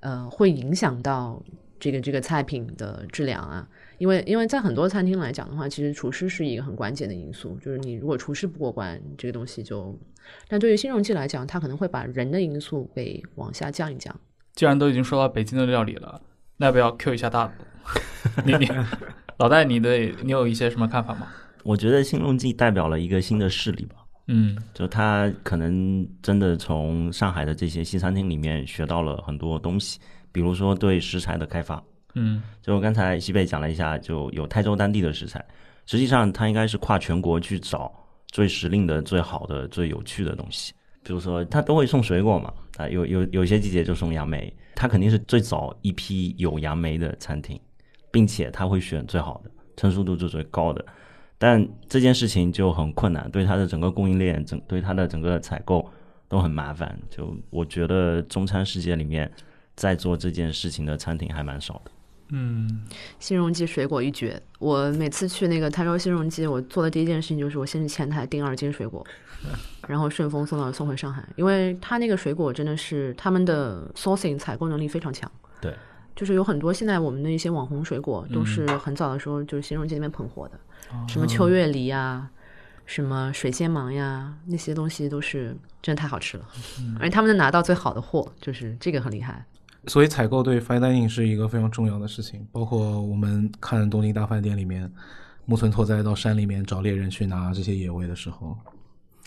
[0.00, 1.42] 呃，会影响到
[1.78, 3.68] 这个这个菜品的质量啊。
[4.02, 9.96] 因为因为在很多餐厅来讲的话，其实厨师是一个很关键的因素，就是你如果厨师不过关，这个东西就。
[10.48, 14.12] 但对于新荣记来讲，它可能会把人的因素给往下降一降。
[14.54, 16.20] 既然都已经说到北京的料理了，
[16.56, 17.52] 那要不要 Q 一下大陆？
[18.44, 18.68] 你你
[19.36, 21.28] 老戴，你的你有一些什么看法吗？
[21.62, 23.94] 我觉得新荣记代表了一个新的势力吧，
[24.26, 30.00] 嗯就他可能真的从上海的这些西餐厅里面学到了很多东西，
[30.32, 31.80] 比如说对食材的开发。
[32.14, 35.44] 嗯就刚才西贝讲了一下，就有台州当地的食材，
[35.86, 37.92] 实际上他应该是跨全国去找
[38.28, 40.72] 最时令的、最好的、最有趣的东西。
[41.04, 47.60] 比如说，他都会送水果嘛，啊，有有有些季节就送杨梅，他肯定是最早一批有杨梅的餐厅，
[48.12, 50.84] 并且他会选最好的，成熟度是最高的。
[51.38, 55.90] 但这件事情就很困难，对他的整个供应链、整对他的整个采购
[56.28, 56.96] 都很麻烦。
[57.10, 59.28] 就我觉得中餐世界里面，
[59.74, 61.90] 在做这件事情的餐厅还蛮少的。
[62.32, 62.82] 嗯。
[63.20, 69.06] 新荣记水果一绝，我每次去那个台州新荣记，我做的第一件事情就是我先去前台订二斤水果，
[69.86, 75.30] 然后顺丰送到送回上海，因为他那个水果真的是他们的 sourcing 采购能力非常强。
[75.60, 75.72] 对，
[76.16, 80.58] 就是有很多现在我们的一些网红水果都是很早的时候就是新荣记那边捧火的，
[81.06, 82.28] 什么秋月梨呀、
[82.86, 86.48] 什么水仙芒呀，那些东西都是真的太好吃了，
[86.98, 89.44] 而且他们能拿到最好的货，就是这个很厉害。
[89.86, 94.90] 所以采购对 fine dining 是一个非常重要的事情，包括我们看东京大饭店里面，
[95.44, 98.56] 木村拓哉到山里面找猎人去拿这些野味的时候，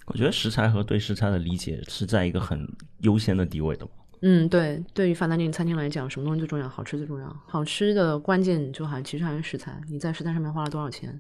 [0.06, 2.66] 我觉得食材和对食材的理解是在一个很
[3.00, 3.88] 优先的地位的。
[4.22, 6.70] 嗯，对，对于法丹尼餐厅来讲，什么东西最重要？
[6.70, 7.36] 好吃最重要。
[7.46, 11.20] 好吃的关键就还其实还是食材，你在食材上面花了多少钱，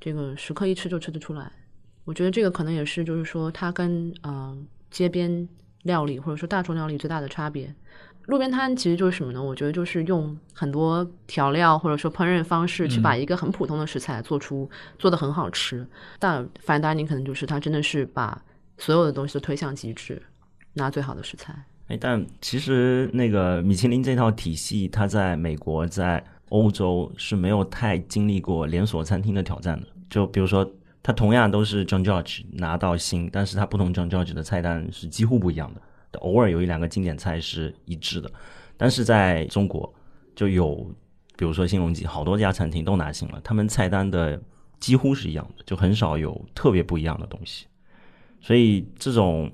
[0.00, 1.50] 这个食客一吃就吃得出来。
[2.04, 4.56] 我觉得这个可能也是，就是说它跟呃
[4.90, 5.46] 街边
[5.82, 7.74] 料理或者说大众料理最大的差别。
[8.30, 9.42] 路边摊其实就是什么呢？
[9.42, 15.86] 我觉得就是用很多调料或者说烹饪方式去把一个很普通的食材做出做的很好吃。
[16.18, 18.40] 但 fine dining 可能就是它真的是把
[18.78, 20.22] 所有的东西都推向极致，
[20.72, 21.54] 拿最好的食材。
[21.88, 29.86] 哎，但其实那个米其林这套体系，它在美国、在欧洲是没有太经历过连锁餐厅的挑战的。
[30.08, 30.68] 就比如说，
[31.02, 35.80] 它同样都是 John George 拿到星，但是它不同 John George 的菜单是几乎不一样的。
[36.18, 38.30] 偶尔有一两个经典菜是一致的，
[38.76, 39.92] 但是在中国
[40.34, 40.74] 就有，
[41.36, 44.40] 比如说新荣记，好多家餐厅都拿星了，他们菜单的
[44.78, 47.66] 几乎是一样的，就很少有特别不一样的东西。
[48.40, 49.50] 所以这种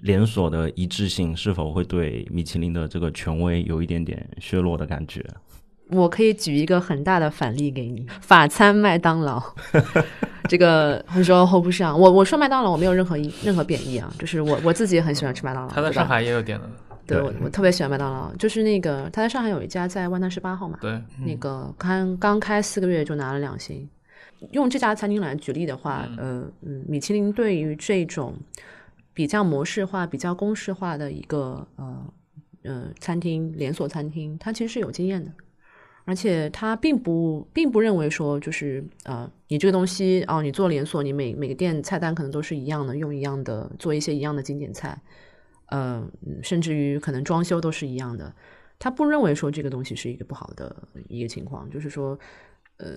[0.00, 5.24] 连锁的一致性是否会对米其林的这个权威有一点点削弱的感觉？
[5.92, 9.42] 我可以举一个很大的反例给你，法餐麦当劳，
[10.48, 11.98] 这个很说 hold 不上。
[11.98, 15.72] 我我说麦当劳，我没有任何任何贬义啊，就是我我自己也很喜欢吃麦当劳。
[15.72, 16.70] 他在上海也有店的，
[17.06, 23.88] 对我我特别喜欢麦当劳，就是那个他在上海有一家在万达十八号嘛，对，那个刚刚开四个月就拿了两星。
[24.52, 28.34] 用这家餐厅来举例的话，呃嗯，米其林对于这种
[29.12, 32.06] 比较模式化、比较公式化的一个呃
[32.64, 35.30] 呃餐厅连锁餐厅，它其实是有经验的。
[36.10, 45.00] 而且他并不并不认为说就是呃，你这个东西哦，你做连锁，你每每个店菜单可能都是一样的，用一样的，做一些一样的经典菜，
[45.66, 46.04] 呃，
[46.42, 48.34] 甚至于可能装修都是一样的。
[48.76, 50.74] 他不认为说这个东西是一个不好的
[51.06, 52.18] 一个情况，就是说，
[52.78, 52.88] 呃，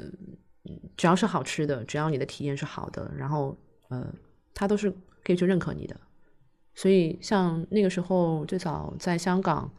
[0.98, 3.56] 只要是好吃的，只要你的体验是好的，然后
[3.90, 4.12] 呃，
[4.56, 4.90] 他都是
[5.24, 5.96] 可以去认可你的。
[6.74, 9.72] 所以像那个时候最早在香港。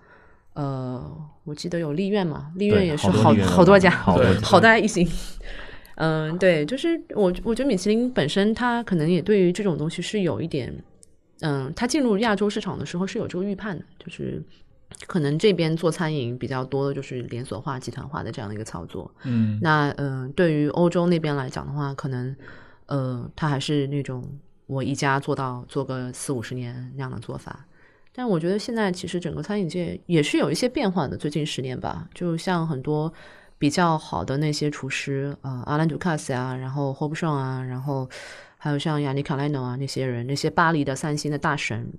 [0.54, 5.08] 呃，我记得有丽苑嘛，丽苑也是好好多家，好大一星。
[5.96, 10.74] 嗯，对，就是我我觉得米其林本身它可能也对于这种东西是有一点，
[11.40, 14.42] 嗯，它进入亚洲市场的时候是有这个预判的，就是
[15.06, 19.08] 可能这边做餐饮比较多的就是连锁化、集团化的这样的一个操作。
[19.22, 22.34] 嗯，那嗯，对于欧洲那边来讲的话，可能
[22.86, 24.28] 呃，它还是那种
[24.66, 27.64] 我一家做到做个四五十年那样的做法。
[28.16, 33.12] 但我觉得现在其实整个餐饮界也是有一些变化的，最近十年吧，就像很多
[33.59, 38.09] 比较好的那些厨师啊，阿兰杜卡斯啊，然后霍布尚啊，然后
[38.57, 41.92] 还有像亚尼卡莱诺啊那些人，那些巴黎的三星的大神，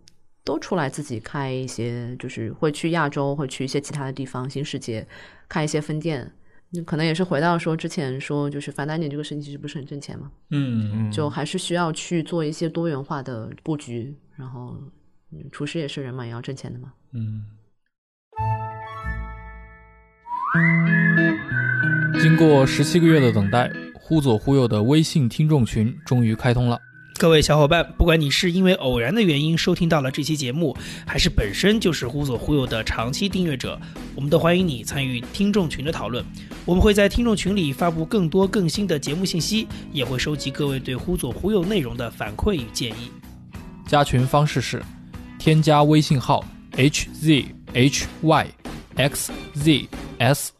[0.45, 5.05] 都出来自己开一些，就是会去亚洲，会去一些其他的地方，新世界
[5.49, 6.31] 开一些分店。
[6.69, 14.77] 那可能也是回到说之前说，就是凡丹尼这个事情其实不是很挣钱嘛，嗯，就还是需要去做一些多元化的布局，然后。
[15.51, 16.93] 厨师也是人嘛，也要挣钱的嘛。
[17.13, 17.45] 嗯。
[22.21, 26.79] 经过十七个月的等待，忽左忽右的微信听众群终于开通了。
[27.17, 33.79] 各位小伙伴，不管你是因为偶然的原因收听到了这期节目，还是本身就是忽左忽右的长期订阅者，
[34.15, 36.23] 我们都欢迎你参与听众群的讨论。
[36.65, 43.11] 我们会在听众群里发布更多更新的节目信息，也会收集各位对忽左忽右内容的反馈与建议。
[43.85, 44.81] 加群方式是。
[45.45, 46.43] 添加微信号
[46.75, 48.47] h z h y
[48.95, 50.51] x z s，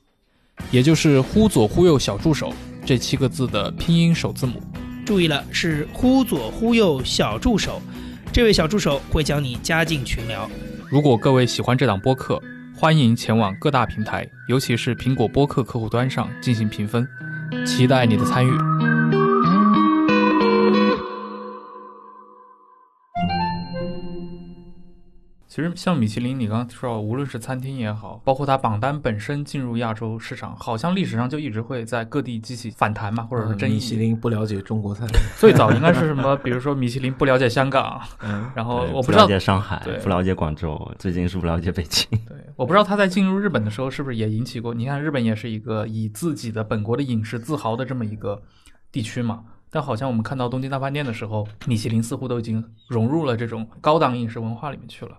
[0.70, 2.54] 也就是“忽左忽右小助手”
[2.86, 4.62] 这七个字的拼音首字母。
[5.04, 7.82] 注意了，是“忽左忽右小助手”。
[8.32, 10.48] 这位小助手会将你加进群聊。
[10.88, 12.40] 如果各位喜欢这档播客，
[12.78, 17.08] 欢迎前往各大平台，尤其是苹果播客客户端上进行评分。
[17.66, 18.52] 期待你的参与。
[25.56, 33.76] 其实像米其林，你刚刚说，无论是餐厅也好，包括它榜单本身进入亚洲市场，好像历史上就一直会在各地激起反弹嘛，或者是争议。
[33.76, 35.08] 米其林不了解中国菜，
[35.40, 36.36] 最早应该是什么？
[36.44, 42.06] 比如说米其林不了解香港，嗯， 然后我不知道了解上海，对，不了解广州，最近是不了解北京。
[42.28, 44.74] 对，我不知道他在进入日本的时候是不是也引起过？
[44.74, 48.42] 你看日本也是一个以自己的本国的饮食自豪的这么一个
[48.92, 55.18] 地区嘛，但好像我们看到东京大饭店的时候，米其林似乎都已经融入了这种高档饮食文化里面去了。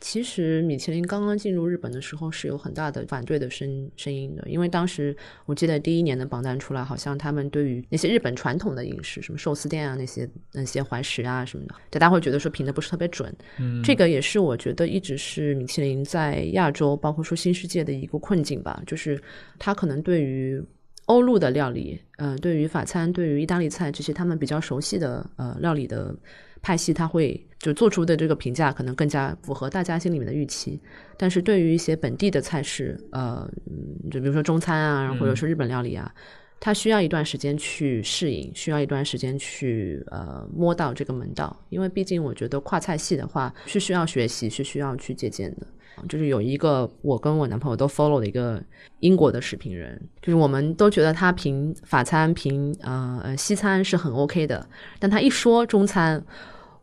[0.00, 13.34] 其实米其林刚刚进入日本的时候是有很大的反对的声声音的，因为当时我记得第一年的榜单出来，好像他们对于那些日本传统的饮食，什么寿司店啊那些那些怀石啊什么的，大家会觉得说评的不是特别准。
[13.58, 19.20] 嗯，这个也是我觉得一直是米其林在亚洲，包括说新世界的一个困境吧，就是
[19.58, 20.62] 他可能对于
[21.06, 26.14] 欧陆的料理，呃，对于法餐、对于意大利菜这些他们比较熟悉的呃料理的
[26.62, 30.80] 派系，他会就做出的这个评价可能更加符合大家心里面的预期。
[31.16, 36.12] 但是对于一些本地的菜式，呃，嗯就比如说中餐啊，或者说日本料理啊，
[36.60, 45.66] 它需要一段时间去适应，需要一段时间去呃摸到这个门道，因为毕竟我觉得跨菜系的话是需要学习，是需要去借鉴的。
[46.08, 48.62] 就是有一个我跟我男朋友都 follow 的一个
[49.00, 56.22] 英国的食评人，就是我们都觉得他评法餐、评呃呃西餐是很 OK 的，但他一说中餐，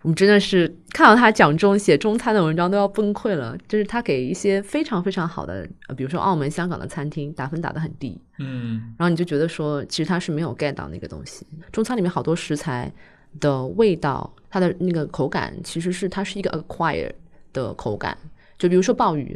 [0.02, 3.58] 我们真的是看到他讲中写中餐的文章都要崩溃了。
[3.68, 11.46] 就是他给一些非常非常好的，呃比如说澳门、香港的餐厅打分打得很低，嗯然后你就觉得说，其实他是没有 get 到那个东西。
[11.72, 12.92] 中餐里面好多食材
[13.40, 17.12] 的味道，它的那个口感，其实是它是一个 acquire
[17.52, 18.18] 的口感。
[18.58, 19.36] 就比如说鲍鱼，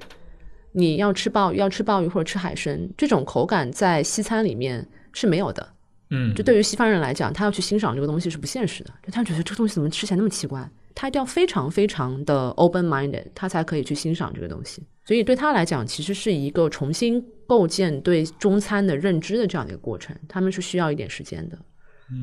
[0.72, 5.68] 你要吃鲍鱼要吃鲍鱼或者吃海参，这种口感在西餐里面是没有的。
[6.12, 14.82] 嗯，就对于西方人来讲，他要去欣赏这个东西是不现实的，就他觉得这个东西怎么吃起来那么奇怪，他一定要非常非常的 open minded，他才可以去欣赏这个东西。
[15.06, 21.58] 所以对他来讲，其实是一个重新构建对中餐的认知的这样的一个过程，他们是需要一点时间的。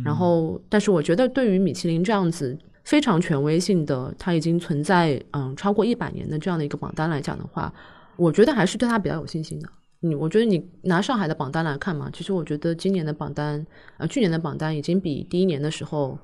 [0.05, 7.71] 然后，但是我觉得对于米其林这样子非常权威性的，它已经存在嗯超过一百年的这样的一个榜单来讲的话，
[8.15, 9.69] 我觉得还是对它比较有信心的。
[10.01, 16.17] 你我觉得你拿上海的榜单来看嘛，其实我觉得今年的榜单，呃，去年的榜单已经比第一年的时候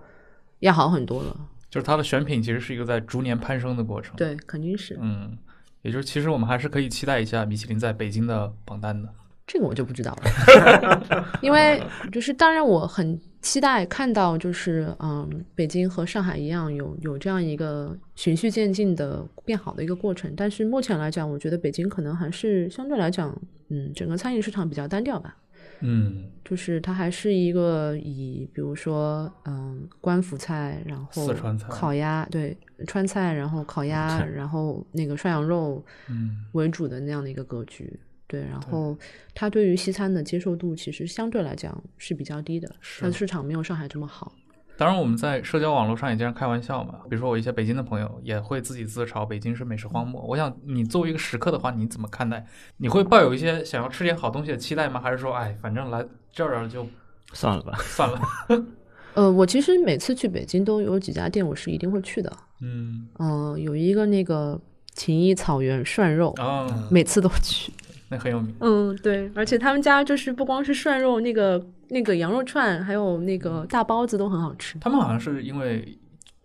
[0.60, 1.36] 要好很多了。
[1.68, 5.36] 就是它的选品其实是一个在逐年攀升的过程。，对，肯定是嗯，
[5.80, 9.08] 也就是其实我们还是可以期待一下米其林在北京的榜单的。
[9.52, 23.38] 这个我就不知道了， 因为就是当然我很期待看到就是嗯，北京和上海一样有有这样一个循序渐进的变好的一个过程，但是目前来讲，我觉得北京可能还是相对来讲，
[23.68, 25.36] 嗯，整个餐饮市场比较单调吧。
[25.84, 38.00] 嗯就是它还是一个以比如说嗯官府菜，然后四川菜烤鸭，对川菜，然后烤鸭，然后那个涮羊肉嗯为主的那样的一个格局。
[38.32, 38.96] 对，然后
[39.34, 44.32] 它对于西餐的接受度其实相对来讲是比较低的，它的市场没有上海这么好。
[44.78, 47.00] 当然，我们在社交网络上也经常开玩笑嘛。
[47.10, 50.24] 比如说，我一些北京的朋友也会自己自嘲北京是美食荒漠。
[50.26, 52.44] 我想，你作为一个食客的话，你怎么看待？
[52.78, 54.98] 你会抱有一些想要吃点好东西的期待吗？
[54.98, 56.86] 还是说，哎，反正来这儿就
[57.34, 57.74] 算了吧。
[57.84, 58.20] 算了？
[59.14, 62.32] 呃，我其实每次去北京都有几家店我是一定会去的。
[62.62, 64.58] 嗯嗯、有一个那个
[64.94, 67.70] 秦邑草原涮肉，啊，每次都去。
[68.12, 68.54] 那很有名。
[68.60, 74.78] 嗯，对，而且他们家就是不光是涮肉，那个那个羊肉串，还有那个大包子都很好吃。
[74.80, 75.98] 他们好像是因为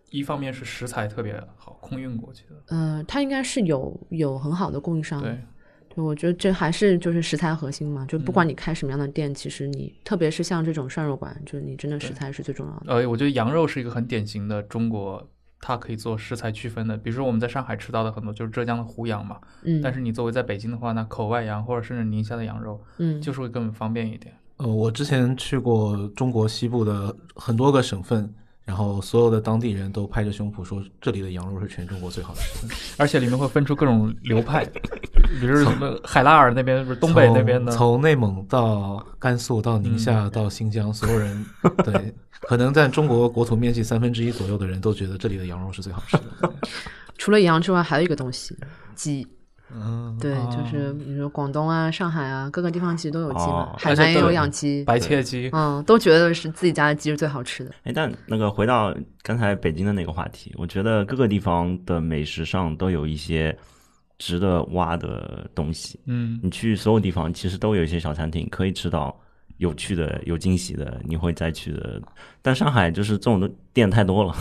[0.09, 2.75] 一方面是食材特别好，空运过去的。
[2.75, 5.21] 呃，它应该是有有很好的供应商。
[5.21, 5.37] 对，
[5.89, 12.93] 对，我觉得这还是就是食材核心嘛，就不管你开什么样的店，其实你特别是像这种涮肉馆，就是你真的食材是最重要的。
[12.93, 16.95] 呃，我觉得羊肉是一个很典型的中国，它可以做食材区分的。
[16.97, 24.33] 比如说我们在上海吃到的很多就是浙江的湖羊嘛，嗯，但是你作为在北京的话，那口外羊或者甚至宁夏的羊肉，嗯，就是会更方便一点。
[24.57, 28.33] 呃，我之前去过中国西部的很多个省份，
[28.65, 32.73] 然后所有的当地人都拍着胸脯说这里的羊肉是全中国最好吃的。
[32.97, 34.65] 而且里面会分出各种流派，
[35.39, 41.45] 比如什么海拉尔那边，不是东北那边的，从从内蒙到甘肃到宁夏到新疆，所有人
[41.83, 42.13] 对
[42.47, 46.53] 可能在中国国土面积三分之一左右的人都觉得这里的羊肉是最好吃的。
[47.17, 48.55] 除了羊之外，还有一个东西，
[48.95, 49.27] 鸡。
[49.69, 55.49] 嗯，对，哦就是比如说广东啊、上海啊，各个地方其实都有鸡嘛哦，海南也有养鸡，白切鸡。
[55.51, 57.71] 嗯，都觉得是自己家的鸡是最好吃的。
[57.83, 63.53] 哎，但那个回到刚才北京的那个话题，我觉得各个地方的美食上都有一些
[64.17, 65.99] 值得挖的东西。
[66.05, 69.13] 嗯你去所有地方，其实都有一些小餐厅可以吃到
[69.57, 72.01] 有趣的、有惊喜的，你会再去的。
[72.41, 74.33] 但上海就是这种的店太多了，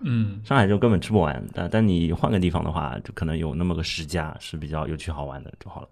[0.00, 1.42] 嗯， 上海就根本吃不完。
[1.52, 5.88] 但但你换个地方的话，就可能有那么个十家是比较有趣好玩的就好了。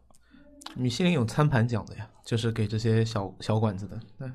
[0.74, 4.00] 米其林有餐盘奖的呀，就是给这些小小馆子的。
[4.18, 4.28] 对，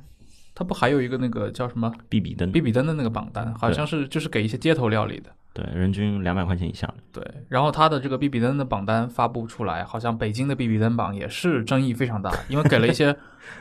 [0.56, 5.30] 它不还有一个那个叫什么必比登比比登的那个榜单，好像是就是给一些街头料理的。
[5.52, 6.96] 对，人均两百块钱以下的。
[7.12, 13.14] 对，然后它的这个比比登的榜单发布出来，好像北京的比比登榜也是争议非常大，因为给了一些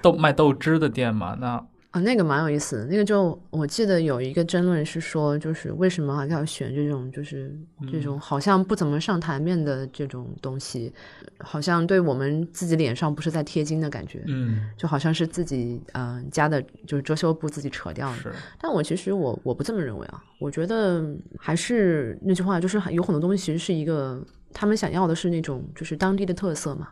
[0.03, 2.85] 豆卖豆汁的店嘛，那啊，那个蛮有意思的。
[2.85, 7.51] 那个就我记得有一个争论是说，就是为什么要选这种就是
[7.91, 10.93] 这种好像不怎么上台面的这种东西，
[11.39, 18.13] 好像对我们自己脸上不是在贴金的感觉，嗯就好像是自己嗯、呃家的就是遮羞布自己扯掉
[18.61, 21.03] 但我其实我我不这么认为啊，我觉得
[21.39, 24.23] 还是那句话，就是有很多东西其实是一个
[24.53, 26.89] 他们想要的是那种就是当地的特色嘛。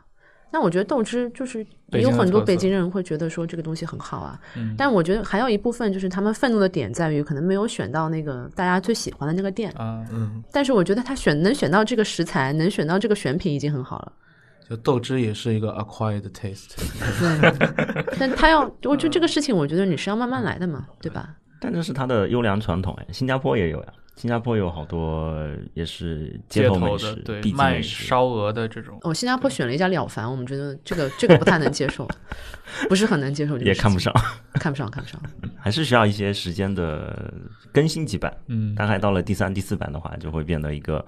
[0.51, 4.75] 那我觉得豆汁就是也有很多北京人会觉得说这个东西很好啊，嗯。
[4.79, 14.13] 但我觉得还有一部分就是他们愤怒的点在于可能没有选到那个大家最喜欢的那个店，啊，嗯，但是我觉得他选能选到这个食材，能选到这个选品已经很好了。
[14.69, 16.75] 就豆汁也是一个 acquired taste。
[17.21, 21.37] 对， 但他要，我觉得这个事情，我觉得你是要慢慢来的嘛，对吧？
[21.61, 25.37] 但这是它的优良传统哎，新加坡也有呀，新加坡有好多
[25.75, 27.81] 也是街街头美食的，对卖。
[27.83, 32.09] 烧鹅的这种，哦，新加坡选了一家了凡，我们觉得这个这个不太能接受，
[32.89, 34.13] 不是很能接受也看不上，
[34.55, 35.21] 看不上，看不上。
[35.61, 37.33] 还是需要一些时间的
[37.73, 38.35] 更新几版。
[38.47, 41.05] 嗯，大概到了第三、第四版的话，就会变得一个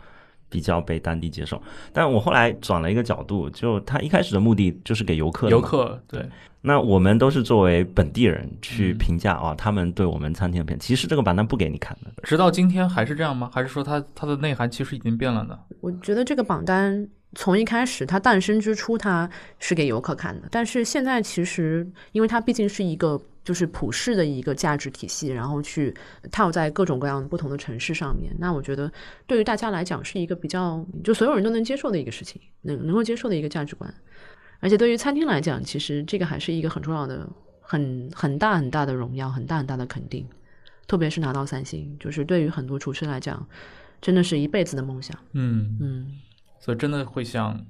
[0.49, 1.61] 比较被当地接受。
[1.93, 6.29] 但我后来转了一个角度，就他一开始的目的就是给游客游客对，
[6.63, 10.83] 那我们都是作为本地人去嗯评价啊、他们对我们餐厅的评价。
[10.85, 13.51] 其实这个榜单不给你看的，直到今天还是这样吗？
[13.53, 15.59] 还是说它它的内涵其实已经变了呢？
[15.81, 19.29] 我觉得这个榜单从一开始它诞生之初，它
[19.59, 25.95] 是给游客看的，但是现在其实因为它毕竟是一个就是普世的一个价值体系，然后去
[26.31, 28.93] 套在各种各样不同的城市上面，那我觉得
[29.27, 33.91] 对于大家来讲是一个比较就所有人都能接受的一个事情，能能够接受的一个价值观。
[34.61, 37.27] 而且对于餐厅来讲，其实这个还是一个很重要的、
[37.63, 40.29] 很很大很大的荣耀，很大很大的肯定。
[40.87, 43.49] 特别是拿到三星，就是对于很多厨师来讲，
[44.03, 45.19] 真的是一辈子的梦想。
[45.33, 46.19] 嗯，嗯，
[46.61, 47.65] 所以真的会像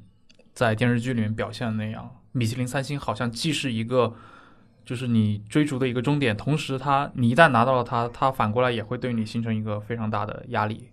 [0.52, 4.12] 在电视剧里面表现的那样，米其林三星好像既是一个。
[4.88, 10.88] 就是你追逐的一个终点，同时它你一旦拿到了它，它反过来也会对你形成一个非常大的压力。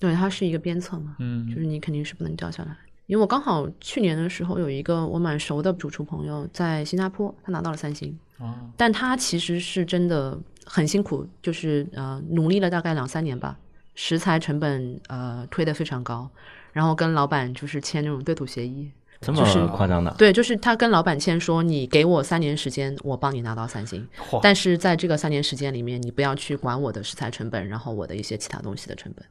[0.00, 2.74] 对，它是一个鞭策嘛，嗯就嗯是你肯定是不能掉下来。
[3.04, 13.58] 因为我刚好去年的时候有一个我蛮熟的主厨朋友在新加坡，他拿到了三星，啊，但他其实是真的很辛苦，就是呃努力了大概两三年吧，
[13.94, 16.30] 食材成本呃推得非常高，
[16.72, 18.90] 然后跟老板就是签那种对赌协议，
[19.20, 20.14] 这就是么夸张的？
[20.16, 24.06] 对，就是他跟老板签说，你给我三年时间，我帮你拿到三星，
[24.40, 29.24] 但是在这个三年时间里面，你不要去管我的食材成本，然后我的一些其他东西的成本。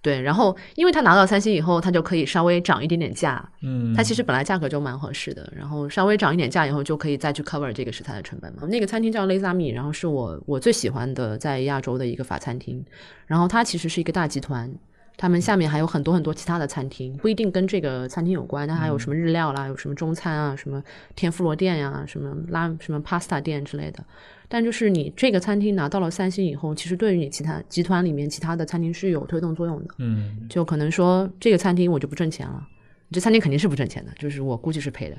[0.00, 8.62] 对，然后因为他拿到三星以后，他就可以稍微涨一点点价，嗯，他其实本来价格就蛮合适的，然后稍微涨一点价以后，就可以再去 cover 这个食材的成本嘛。
[8.68, 12.84] 那个餐厅叫 Lazami，然后是我我最喜欢的在亚洲的一个法餐厅，
[13.26, 14.72] 然后它其实是一个大集团。
[15.16, 20.82] 他们下面还有很多很多其他的餐厅，不一定跟这个餐厅有关，但还有什么日料啦，有什么中餐啊，什么
[21.14, 24.04] 天妇罗店呀、什么拉什么 pasta 店之类的。
[24.48, 29.94] 但就是你这个餐厅拿到了三星以后，其实对于你其他集团里面其他的餐厅是有推动作用的。
[29.98, 32.64] 嗯就可能说这个餐厅我就不挣钱了，
[33.10, 35.16] 这餐厅肯定是不挣钱的，就是我估计是赔的。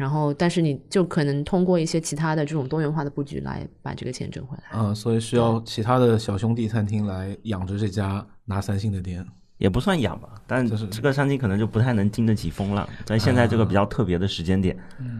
[0.00, 4.64] 然后，但是你就可能通过一些其他的这种多元化的布局来把这个钱挣回来。
[4.72, 9.22] 嗯，所以需要其他的小兄弟餐厅来养着这家拿三星的店。
[9.58, 12.88] 也不算养吧，但就是这个餐厅可能就不太能经得起风浪。
[13.04, 14.74] 在现在这个比较特别的时间点，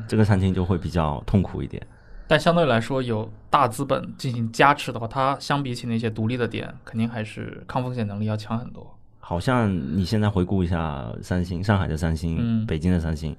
[0.09, 1.87] 这个餐厅就会比较痛苦一点。
[2.27, 8.97] 但相对来说，有大资本进行加持的话，它相比起那些独立的店，肯定还是抗风险能力要强很多。
[9.19, 13.37] 好像你现在回顾一下三星，上海的三星，嗯北京的三星，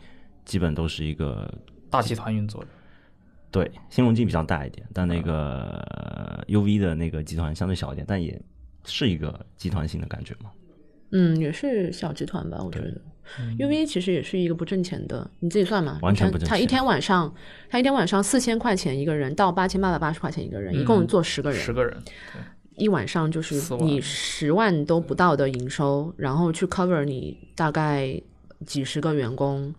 [0.51, 1.49] 基本都是一个
[1.89, 2.67] 大集团运作的，
[3.49, 8.37] 对新鸿基比较大一点，但那个呃 UV 的那个集团相对小一点，但也
[8.83, 10.51] 是一个集团性的感觉嘛。
[11.11, 12.99] 嗯，也是小集团吧，我觉得。
[13.57, 15.99] UV 其实也是一个不挣钱的，你自己算嘛。
[16.01, 16.49] 完全不挣钱。
[16.49, 17.33] 他一天晚上，
[17.69, 21.97] 他一天晚上四千块钱一个人到八千八百八十块钱一个人，一共做十个人，十个人，
[22.75, 28.21] 一晚上就是你十万都不到的营收，然后去 cover 你大概
[28.65, 29.73] 几十个员工，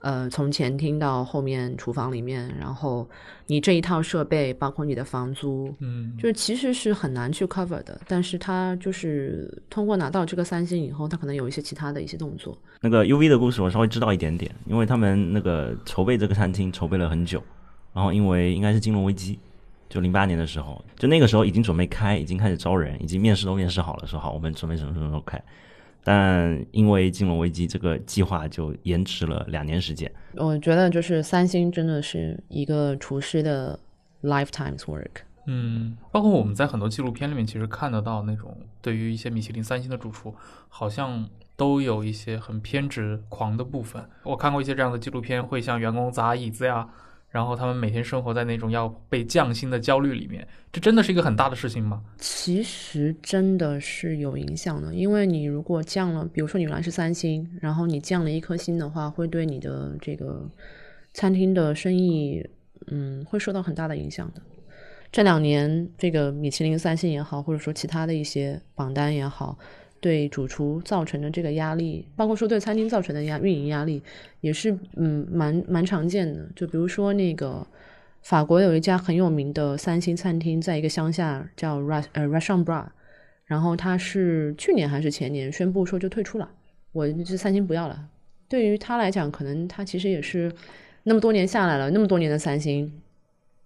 [0.00, 3.08] 呃，从前厅到后面厨房里面，然后
[3.46, 8.00] 你这一套设备，包括你的房租，嗯，就是其实是很难去 cover 的。
[8.06, 12.56] 但是他就是通过拿到这个三星以后，他可能有一些其他的一些动作。
[12.80, 17.42] 那个 UV 的故事我稍微知道一点点，因为他们那个筹备这个餐厅筹备了很久，
[17.92, 19.38] 然后因为应该是金融危机，
[19.88, 25.42] 就零八年的时候，就那个时候已经准备开，已经开始招人，已经面试都面试好了，说好我们准备什么什么时候开，
[26.08, 30.10] 但因为金融危机，这个计划就延迟了两年时间。
[30.36, 33.78] 我觉得就是三星真的是一个厨师的
[34.22, 35.20] lifetime's work。
[35.44, 40.34] 嗯，包括我们在很多纪录片里面，其实看得到那种对于一些米其林三星的主厨，
[40.70, 44.02] 好像都有一些很偏执狂的部分。
[44.22, 46.88] 我看过一些这样的纪录片，会向员工砸椅子呀，
[47.30, 52.02] 然后他们每天生活在那种要被降薪的焦虑里面，这真的是一个很大的事情吗？
[52.18, 60.48] 其实真的是有影响的，因为你如果降了，比如说你原来是三星，然后你降了一颗星的话，会对你的这个
[61.12, 62.48] 餐厅的生意，
[62.86, 64.40] 嗯，会受到很大的影响的。
[65.10, 69.58] 这两年，这个米其林三星也好，或者说其他的一些榜单也好，
[70.00, 74.02] 对主厨造成的这个压力，包括说对餐厅造成的压运营压力，
[74.40, 76.46] 也是嗯蛮蛮常见的。
[76.54, 77.66] 就比如说那个
[78.22, 82.84] 法国有一家很有名的三星餐厅，在一个乡下叫 Ras 呃 Restaurant Bra，
[83.46, 86.48] 然后他是去年还是前年宣布说就退出了，
[86.92, 88.08] 我这三星不要了。
[88.48, 90.52] 对于他来讲，可能他其实也是
[91.02, 92.90] 那么多年下来了，那么多年的三星，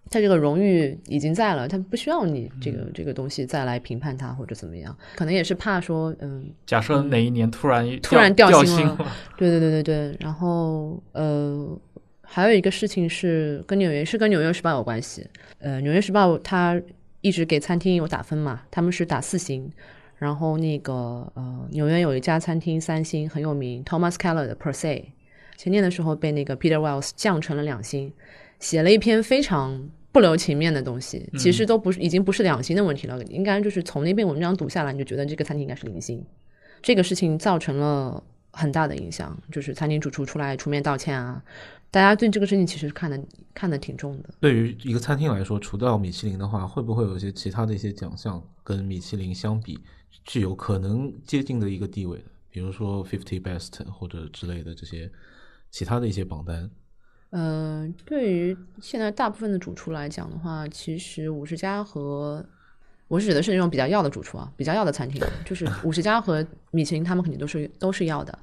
[0.09, 11.79] 他这个荣誉已经在了，他不需要你这个、这个东西再来评判他或者怎么样，可能也是怕说，嗯，假设哪一年突然突然掉掉星了星了，对对对对对，然后呃，
[12.21, 15.27] 还有一个事情是跟纽约是跟纽约时报有关系。
[15.59, 16.79] 呃，纽约时报它
[17.21, 19.71] 一直给餐厅有打分嘛，他们是打四星。
[20.17, 25.03] 然后那个呃，纽约有一家餐厅三星很有名，Thomas Keller 的 Per Se，
[25.57, 28.13] 前年的时候被那个 Peter Wells 降成了两星，
[28.59, 36.23] 写了一篇非常不留情面的东西，其实都不是已经不是两星的问题了，应该就是从那篇文章读下来，你就觉得这个餐厅应该是零星。
[36.81, 41.43] 这个事情造成了很大的影响，就是餐厅主厨出来出面道歉啊，
[41.89, 43.19] 大家对这个事情其实看的
[43.53, 44.29] 看的挺重的。
[44.39, 49.79] 对于一个餐厅来说，除掉米其林的话，会不会有一些其他的一些奖项跟米其林相比，
[50.25, 52.25] 具有可能接近的一个地位的？
[52.49, 55.09] 比如说 Fifty Best 或者之类的这些
[55.71, 56.69] 其他的一些榜单。
[57.33, 62.45] 呃，对于现在大部分的主厨来讲的话，其实五十家和
[63.07, 68.37] 我是指的是那种比较要的主厨啊，比较要的餐厅，就是五十家和米其林他们肯定都是都是要的，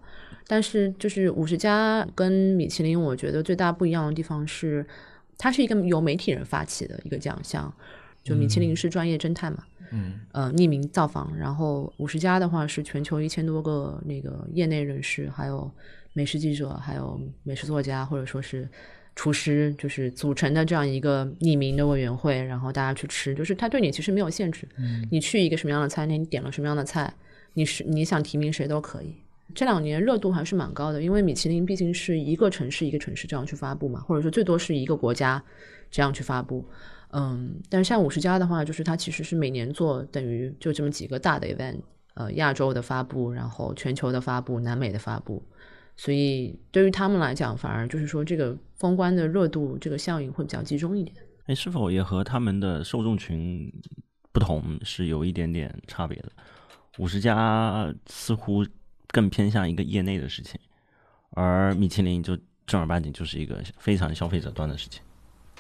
[0.49, 4.85] 但是就是五十家跟米其林，我觉得最大不一样的地方是，
[5.39, 7.73] 它是一个由媒体人发起的一个奖项，
[8.25, 9.63] 就米其林是专业侦探嘛，
[9.93, 15.71] 嗯，呃，匿名造访，然后五十家的话是全球一千多个那个业内人士，还有
[16.13, 18.69] 美食记者，还有美食作家，或者说是
[19.15, 24.69] 厨师，就是组成的这样一个匿名的委员会，然后大家去吃，就是他对你其实没有限制，
[25.11, 27.13] 你去一个什么样的餐厅，你点了什么样的菜，
[27.55, 29.15] 你是你想提名谁都可以。
[29.53, 35.43] 这两年热度还是蛮高的，因为米其林毕竟是一个城市一个城市这样去发布嘛，或者说最多是一个国家
[35.91, 36.65] 这样去发布。
[37.13, 41.81] 嗯，但是像五十家的话，就是它其实是每年做等于就这么几个大的 event，
[42.15, 45.43] 呃，亚洲的发布，然后全球的发布，南美的发布，
[46.03, 51.15] 所以对于他们来讲，反而就是说这个封关的热度，这个效应会比较集中一点。
[51.45, 53.71] 哎，是否也和他们的受众群
[54.33, 56.33] 不同是有一点点差别的？
[56.97, 58.65] 五十家似乎
[59.09, 60.59] 更偏向一个业内的事情，
[61.33, 62.35] 而米其林就
[62.67, 65.03] 正儿八经就是一个非常消费者端的事情。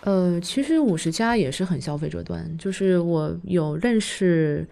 [0.04, 4.66] 呃，其实五十家也是很消费者端，就是我有认识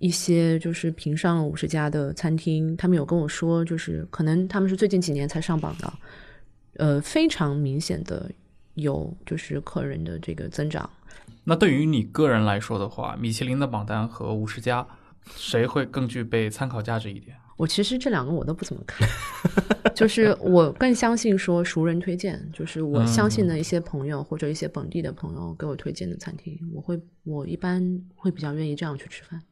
[0.00, 5.92] 一些就是评上了五十家的餐厅，他们有跟我说，就是可能他们是最近几年才上榜的，
[6.78, 8.30] 呃，非常明显的
[8.74, 10.88] 有就是客人的这个增长。
[11.44, 14.86] 那对于你个人来说的话，米其林的榜单和五十家，
[15.36, 17.36] 谁会更具备参考价值一点？
[17.58, 19.06] 我其实这两个我都不怎么看，
[19.94, 29.42] 就是我更相信说熟人推荐，就是我相信的一些朋友或者一些本地的朋友给我推荐的餐厅，我会我一般会比较愿意这样去吃饭。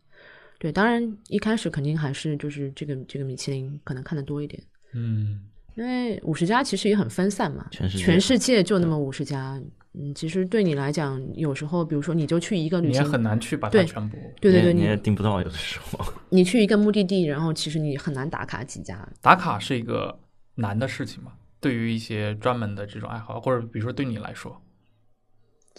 [0.59, 5.41] 对，当然一开始肯定还是就是这个这个米其林可能看的多一点，嗯，
[5.77, 9.61] 因为五十家其实也很分散嘛，全世界全世界就那么五十家，
[9.95, 14.17] 嗯，其实对你来讲，有时候比如说你就去一个旅行，你也很难去把它对全部。
[14.41, 16.05] 对对对，你也订不到，有的时候。
[16.29, 20.19] 你去一个目的地，然后其实你很难打卡几家，打卡是一个
[20.57, 21.33] 难的事情嘛？
[21.61, 24.61] 对于一些专门的这种爱好，或者比如说对你来说，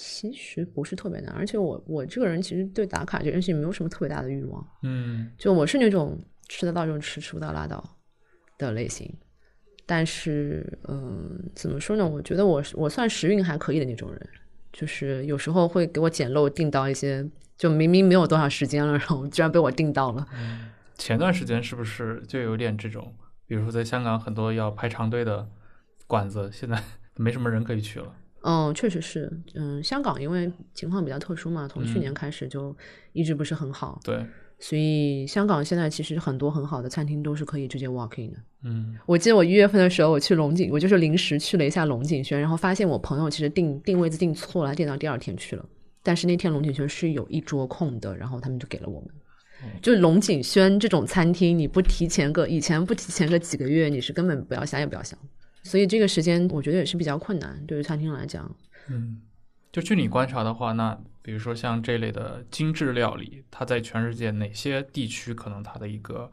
[0.02, 7.84] 其实不是特别难，而且我我这个人其实对打卡这件事情没有什么特别大的欲望，嗯，就我是那种吃得到就吃，吃不到拉倒
[8.58, 9.14] 的类型。
[9.86, 12.08] 但是，嗯，怎么说呢？
[12.08, 14.30] 我觉得我我算时运还可以的那种人，
[14.72, 17.28] 就是有时候会给我捡漏订到一些，
[17.58, 20.26] 就明明没有多少时间了，然后居然被我订到了。
[20.96, 23.14] 前段时间是不是就有点这种？
[23.46, 25.50] 比如说在香港很多要排长队的
[26.08, 26.82] 馆子，现在
[27.18, 28.14] 没什么人可以去了。
[28.44, 32.76] 嗯，确实是，嗯，香港因为情况比较特殊嘛，从去嗯年开始就
[33.14, 34.26] 一直不是很好，对，
[34.60, 38.38] 所以香港现在其实很多很好的餐厅都是可以直接 walk in 的。
[38.64, 45.66] 嗯，我记得我一月份的时候，我去龙井，我就是临时去了一下龙井轩，然后发现我朋友其实订订位子订错了，订到第二天去了。
[46.02, 49.10] 但是那天龙井轩是有一桌空的，然后他们就给了我们。
[49.82, 55.20] 就龙井轩这种餐厅，你不提前个以前不提前个几个月，你是根本不要想也不要想。
[55.64, 58.50] 所以这个时间我觉得也是比较困难，对于餐厅来讲。
[58.90, 59.22] 嗯，
[59.72, 66.32] 就据你观察的话，那比如说像这类的精致料理，它在全世界哪些地区可能它的一个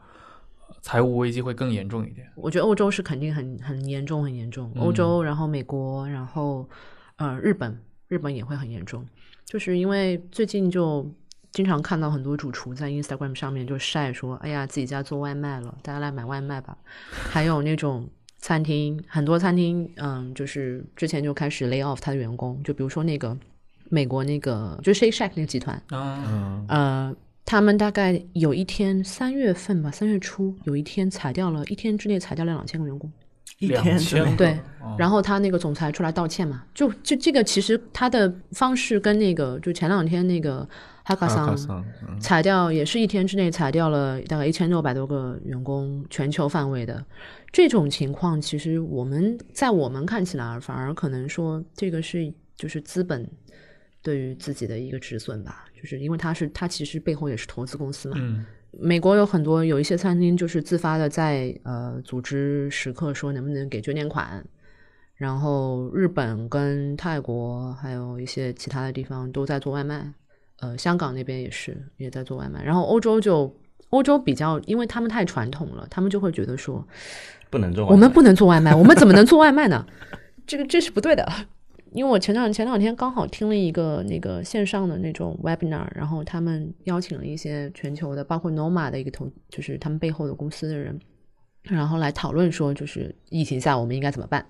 [0.67, 2.27] 呃财务危机会更严重一点？
[2.35, 4.71] 我觉得欧洲是肯定很很严重，很严重。
[4.75, 6.67] 嗯欧洲，然后美国，然后
[7.17, 9.05] 呃日本，日本也会很严重，
[9.45, 11.05] 就是因为最近就
[11.51, 16.75] 经常看到很多主厨在 Instagram 上面就晒说，哎呀，自己家做外卖了，大家来买外卖吧。
[17.11, 18.09] 还有那种
[18.39, 23.35] 餐厅，很多餐厅，嗯，就是之前就开始 lay off 他的员工，就比如说那个
[23.89, 27.15] 美国那个就 Shake Shack 那个集团，啊，嗯，呃，
[27.45, 33.11] 他们大概有一天三月份吧，三月初有一天裁掉了，一天之内裁掉了两千个员工。
[33.59, 34.25] 一两天之内。
[34.25, 34.51] 千对。
[34.81, 34.95] 哦。
[34.99, 40.67] 然后他那个总裁出来道歉嘛，就就这个其实他的方式跟那个就前两天那个
[41.07, 41.85] 哈卡卡桑
[42.19, 47.01] 裁掉也是一天之内裁掉了大概一千六百多个员工，全球范围的。
[47.53, 53.25] 这种情况，其实我们在我们看起来，反而可能说这个是就是资本
[54.01, 58.45] 对于自己的一个止损吧，就是因为它是它其实背后也是投资公司嘛，嗯。
[58.77, 64.45] 美国有很多有一些餐厅就是自发的在呃组织食客说能不能给捐点款，
[65.15, 70.13] 然后日本跟泰国还有一些其他的地方都在做外卖，
[70.59, 73.55] 呃，香港那边也是也在做外卖，然后欧洲就
[73.89, 76.85] 欧洲比较，因为他们太传统了，他们就会觉得说
[77.49, 77.95] 不能做外卖。
[77.95, 79.85] 我们不能做外卖，我们怎么能做外卖呢？
[80.47, 81.27] 这个这是不对的。
[81.93, 90.99] 因为我前两前两天刚好听了一个那个线上的那种 webinar，然后他们邀请了一些全球的，包括 Noma 的一个投，就是他们背后的公司的人，
[91.63, 94.45] 然后来讨论说，就是疫情下我们应该怎么办。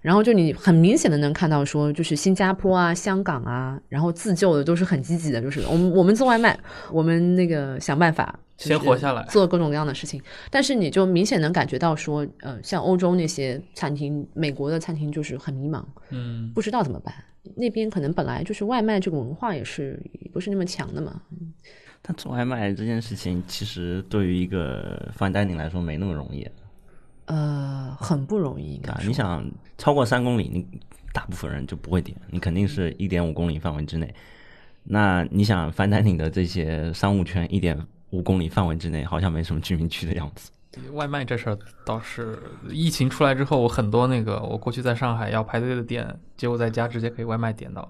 [0.00, 6.58] 然后就你很明显的能看到说，就是新加坡啊、香港啊，然后自救的都是很积极的，就是我们我们做外卖，
[6.90, 10.20] 我们那个想办法、先活下来做各种各样的事情。
[10.50, 17.14] 但是你就明显能感觉到说，呃，像欧洲那些餐厅，美国的餐厅就是很迷茫，嗯不知道怎么办。
[17.56, 19.98] 那边可能本来就是外卖这个文化也是
[20.32, 21.20] 不是那么强的嘛，
[22.02, 26.46] 但做外卖这件事情，其实对于一个 fine dining 来说没那么容易
[27.30, 29.00] 呃，很不容易，应该啊。
[29.06, 29.44] 你想
[29.78, 30.66] 超过三公里，你
[31.12, 34.12] 大部分人就不会点，你肯定是一点五公里范围之内。
[34.82, 37.78] 那你想 fine dining 的这些商务圈，一点
[38.10, 40.50] 五公里范围之内好像没什么居民区的样子。
[40.92, 47.88] 外卖这事儿倒是疫情出来之后，我很多那个我过去在上海要排队的店，结果在家直接可以外卖点到了。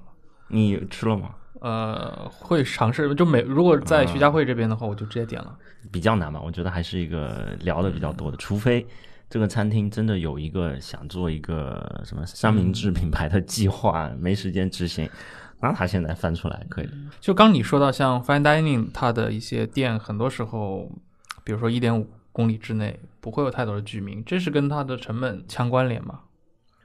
[0.48, 1.34] 你吃了吗？
[1.60, 5.54] 呃，会尝试就每如果在徐家汇这边的话，我就直接点了。
[5.92, 8.86] 比较难吧，我觉得还是一个聊的比较多的，除非
[9.30, 15.08] 这个餐厅真的有一个想做一个什么三明治品牌的计划，没时间执行，
[15.60, 16.88] 那他现在翻出来可以。
[17.20, 20.90] 就刚你说到像 fine dining，它的一些店，很多时候，
[21.44, 26.22] 比如说一点五公里之内不会有太多的居民，这是跟它的成本相关联吗？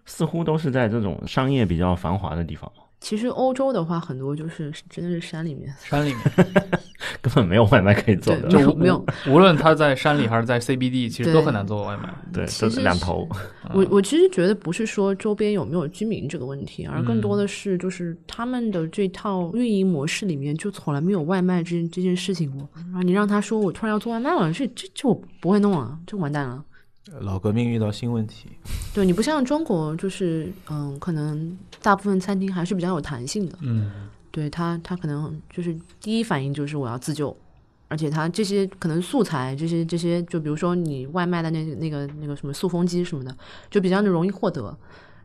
[0.06, 2.72] 似乎都是在这种商业比较繁华的地方，
[3.06, 6.22] 其实欧洲的话，很多就是真的是山里面，山里面
[7.22, 8.50] 根本没有外卖可以做的。
[8.50, 8.98] 就 没有
[9.28, 12.12] 无无论他在山里还是在 CBD，其实都很难做外卖。
[12.34, 13.30] 对，其都是两头。
[13.76, 22.68] 我我其实觉得不是说周边有没有居民这个问题，而更多的是就是他们的这套运营模式里面就从来没有外卖这这件事情过。
[22.74, 26.66] 然后你让他说我突然要做外卖了，这这这我不会弄啊，这完蛋了。
[27.22, 28.50] 老革命遇到新问题，
[28.94, 33.56] 对你不像中国，就是嗯，可能大部分餐厅还是比较有弹性的。
[33.62, 37.36] 嗯，对他，他可能就是第一反应就是我要自救，
[37.88, 43.38] 而且他这些可能素材，这些这些，就比如说你外卖的那那个那个什么塑封机什么的，
[43.70, 44.76] 就比较的容易获得。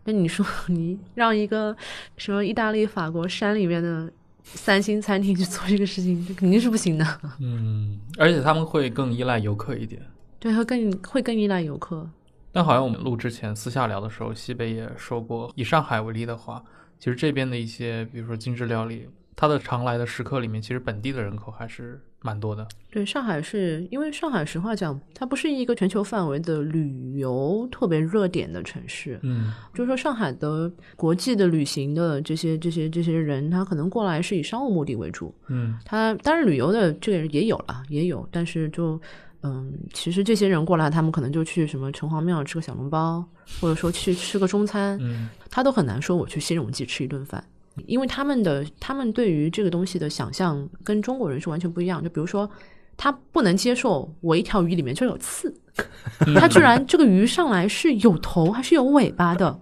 [0.04, 1.74] 那你说你让一个
[2.18, 4.12] 什么意大利、法国山里面的
[4.44, 7.06] 三星餐厅去做这个事情，这肯定是不行的。
[7.40, 10.02] 嗯，而且他们会更依赖游客一点。
[10.40, 12.08] 对，会更会更依赖游客。
[12.50, 16.60] 但好像我们录之前私下聊的时候，西北也说过，以上海为例的话，
[16.98, 22.66] 其实这边的一些，比如说精致料理，它的常来的食客里面，其实本地的人口还是蛮多的。
[22.90, 29.20] 对，上海是因为上海，实话讲，它不是一个全球范围的旅游特别热点的城市。
[29.22, 35.32] 嗯就是说，上海的国际的旅行的这些这些这些人，他可能过来是以商务目的为主。
[35.46, 39.00] 嗯他当然旅游的这个人也有了，也有，但是就
[39.42, 43.24] 嗯，其实这些人过来，他们可能就去什么城隍庙吃个小笼包，
[43.60, 47.42] 或者说去吃个中餐，嗯他都很难说我去新荣记吃一顿饭，
[47.86, 52.02] 因为他们的他们对于这个东西的想象跟中国人是完全不一样。
[52.02, 52.48] 就比如说，
[52.96, 55.52] 他不能接受我一条鱼里面就有刺，
[56.36, 59.58] 他居然这个鱼上来是有头还是有尾巴的。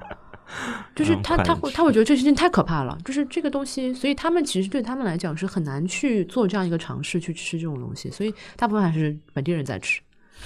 [0.95, 10.01] 就是嗯他他会他会觉得这事情太可怕了，就是这个东西，所以他们其实对他们来讲是很难去做这样一个尝试去吃这种东西，所以大部分还是本地人在吃。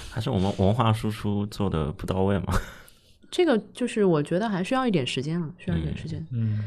[0.09, 2.53] 还是我们文化输出做的不到位嘛？
[3.29, 6.25] 这个就是我觉得还需要一点时间了，需要一点时间。
[6.31, 6.63] 嗯。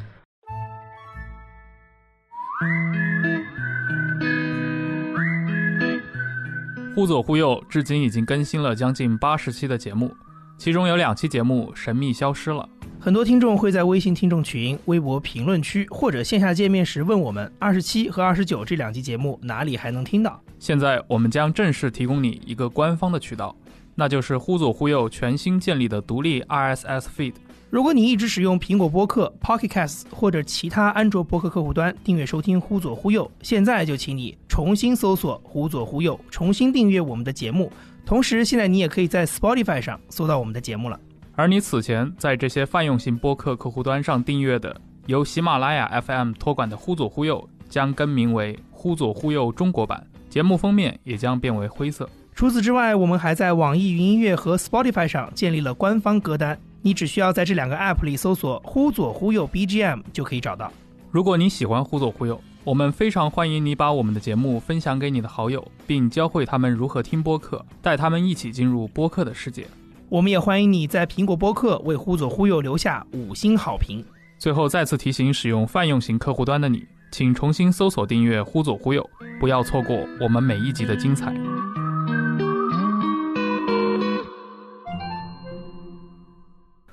[6.95, 10.11] 忽左忽右至今已经更新了将近八十期的节目，
[10.57, 12.67] 其中有两期节目神秘消失了，
[13.07, 20.43] 很多听众会在微信听众群、微博评论区或者线下见面时问我们：二十七和二十九这两期节目哪里还能听到？
[20.59, 23.55] 现在我们将正式提供你一个官方的渠道，
[23.95, 27.35] 那就是忽左忽右全新建立的独立 RSS feed。
[27.71, 37.71] 如果你一直使用苹果播客、Pocket Casts 或者其他安卓播客客户端订阅收听《忽左忽右》，现在就请你重新搜索“忽左忽右”，重新订阅我们的节目。
[38.05, 40.99] 同时，现在你也可以在 Spotify 上搜到我们的节目了。
[41.39, 44.75] 而你此前在这些泛用型播客客户端上订阅的
[45.05, 52.09] 由喜马拉雅 FM 托管的《忽左忽右》将更名为《忽左忽右中国版》，节目封面也将变为灰色。
[52.35, 60.73] 除此之外，我们还在网易云音乐和 Spotify 上建立了官方歌单，你只需要在这两个 App 里搜索“忽左忽右 BGM” 就可以找到。
[61.11, 62.35] 如果你喜欢《忽左忽右》，
[62.65, 69.67] 我们非常欢迎你把我们的节目分享给你的好友，并教会他们如何听播客，带他们一起进入播客的世界。
[70.09, 74.05] 我们也欢迎你在苹果播客为《忽左忽右》留下五星好评。
[74.39, 79.03] 最后再次提醒使用泛用型客户端的你，请重新搜索订阅《忽左忽右》，
[79.41, 81.35] 不要错过我们每一集的精彩。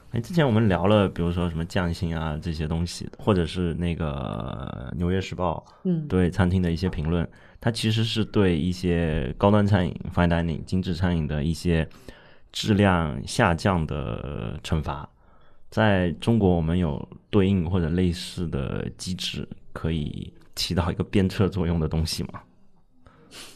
[0.09, 7.28] 哎，之前我们聊了，比如说什么匠心啊这些东西，或者是那个《纽约时报》嗯，对餐厅的一些评论，
[7.61, 11.88] 它其实是对一些高端餐饮、fine dining、精致餐饮的一些
[12.54, 15.10] 质量下降的惩罚。
[15.70, 22.41] 在中国，我们有对应或者类似的机制，可以起到一个鞭策作用的东西吗？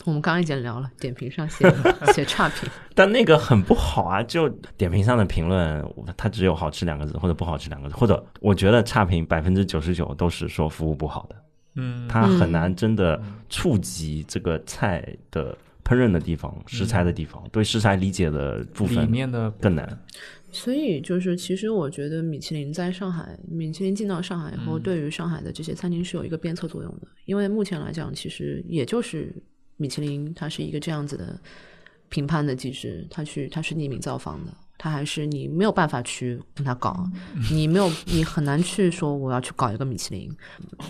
[0.05, 1.71] 我们刚刚已经聊了，点评上写
[2.11, 4.23] 写差评，但那个很不好啊！
[4.23, 5.87] 就点评上的评论，
[6.17, 11.35] 它只有好吃两个字，或者不好吃两个字，或者我觉得差评百分之九十九都是说服务不好的，
[11.75, 15.55] 嗯，它很难真的触及这个菜的
[15.87, 20.05] 烹饪的地方、食材的地方，对食材理解的部分里分面的更难。
[20.51, 27.07] 所以就是，其实我觉得米其林在上海，米其林进到上海以嗯后，对于上海的这些餐厅是有一个鞭策作用的。
[27.25, 29.33] 因为目前来讲，其实也就是
[29.77, 31.39] 米其林它是一个这样子的
[32.09, 37.05] 评判的机制，它去它是匿名造访的，它还是你没有办法去跟他搞，
[37.51, 40.29] 你没有 你很难去说我要去搞一个米其林。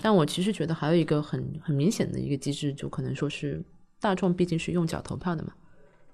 [0.01, 3.61] 但我其实觉得还有一个很很明显的一个机制，就可能说是
[3.99, 5.53] 大众毕竟是用脚投票的嘛，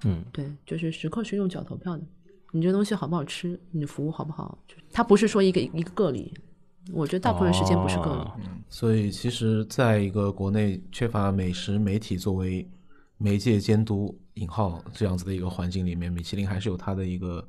[0.06, 2.04] 嗯，对，就是食客是用脚投票的。
[2.52, 6.34] 你这东西好不好吃，你的服务好不好，就它不是说一个一个个例。
[6.92, 8.22] 我觉得大部分时间不是个例。
[8.22, 12.68] 哦所以其实，在一个国内缺乏美食媒体作为
[13.18, 17.48] 媒介监督（引号）这样子的一个环境里面，米其林还是有它的一个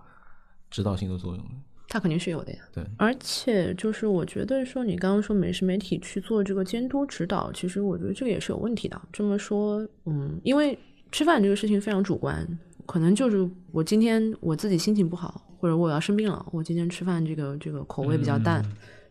[0.70, 1.50] 指导性的作用的。
[1.88, 2.58] 它肯定是有的呀。
[2.72, 9.00] 对，而且就是我觉得说，你刚刚说美食媒体去做这个监督指导，其实我觉得这个也是有问题的。
[9.12, 10.78] 这么说，嗯，因为
[11.12, 12.46] 吃饭这个事情非常主观，
[12.86, 18.64] 可能就是我今天我自己心情不好，或者我要生病了，我今天吃饭这个这个口味比较淡。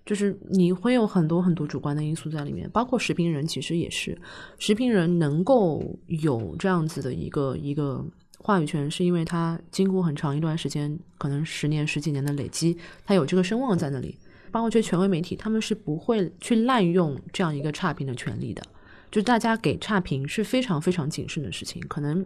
[0.05, 4.17] 就是你会有很多很多主观的因素在里面，包括食评人，其实也是，
[4.59, 8.05] 食评人能够有这样子的一个一个
[8.43, 14.15] 话语权，是因为他经过很长一段时间，可能十年十几年的累积，他有这个声望在那里。
[14.51, 18.61] 包括这些权威媒体，他们是不会去滥用这样一个差评的权利的。
[19.09, 22.23] 就是大家给差评是非常非常谨慎的事情，可能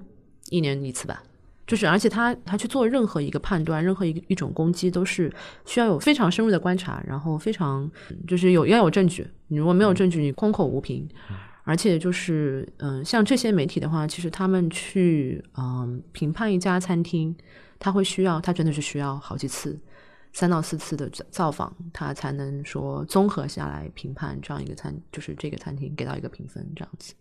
[0.49, 1.23] 一年一次吧。
[1.65, 5.31] 就是，而且他他去做任何一个判断，任何一一种攻击，都是
[5.65, 7.89] 需要有非常深入的观察，然后非常
[8.27, 9.27] 就是有要有证据。
[9.47, 11.07] 你如果没有证据，你空口无凭。
[11.67, 17.35] 而且就是，嗯、像这些媒体的话，其实他们去嗯、评判一家餐厅，
[17.77, 19.77] 他会需要，他真的是需要好几次，
[20.31, 27.13] 三到四次的造造访，他才能说综合下来评判这样一个餐，就是这个餐厅给到一个评分这样子。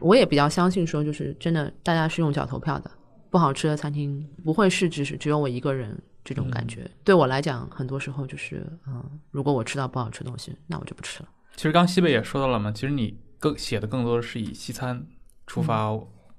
[0.00, 2.90] 我也比较相信说，就是真的大家是用脚投票的。
[3.30, 6.90] 不好吃的餐厅不会是只是只有我一个人这种感觉。
[7.04, 11.28] 对我来讲，很多时候就是，嗯，如果我吃到不好吃的东西，那我就不吃了。
[11.54, 15.06] 其实刚刚西北也说到了嘛，其实你更写的更多的是以西餐
[15.46, 15.90] 出发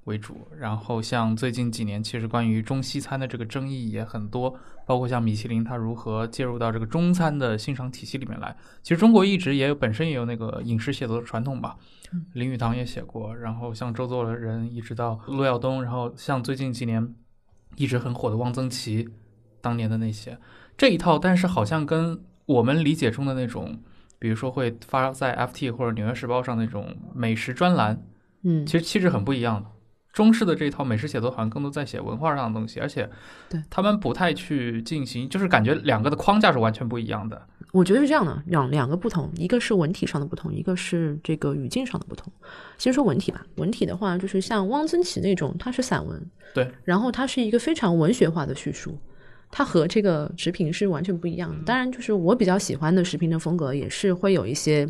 [0.05, 8.55] 为主，然后像最近几年，其实关于中西餐的这个争议也很多，包括像米其林它如何介入到这个中餐的欣赏体系里面来。
[8.81, 11.75] 其实中国一直也有本身也有那个饮食写作的传统吧，
[12.33, 17.13] 林语堂也写过，然后像周作人一直到陆耀东，然后像最近几年
[17.75, 19.09] 一直很火的汪曾祺，
[19.59, 20.39] 当年的那些
[20.77, 23.81] 这一套，但是好像跟我们理解中的那种。
[24.19, 28.01] 比如说会发在 FT 或者纽约时报上那种美食专栏，
[28.43, 29.69] 嗯，其实气质很不一样的。
[30.13, 33.07] 中式的这一套美食写作好像更多在写文化上的东西，而且
[33.49, 37.39] 对他们不太去进行，就是感觉两个的框架是完全不一样的。
[37.71, 42.33] 我觉得是这样的，两两个不同，一个是文体上的不同，一个是这个语境上的不同。
[42.79, 46.19] 先说文体吧，文体的话，就是像汪曾祺那种，他是散文，
[46.55, 48.97] 对，然后他是一个非常文学化的叙述。
[49.51, 51.63] 它和这个食评是完全不一样的。
[51.65, 54.87] 当然，就是我比较喜欢的食评的风格，也是会有一些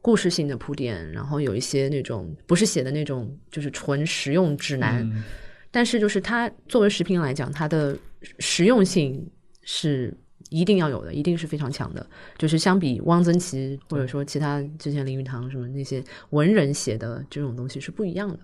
[0.00, 5.02] 故事性的铺垫，然后有一些那种不是写的那种就是纯实用指南。
[5.10, 5.22] 嗯
[5.70, 7.94] 但是就是它作为食品来讲，它的
[8.38, 9.30] 实用性
[9.62, 10.16] 是
[10.48, 12.04] 一定要有的，一定是非常强的。
[12.38, 18.40] 就是相比汪曾祺或者说其他之前林语堂什么那些文人写的这种东西是不一样的。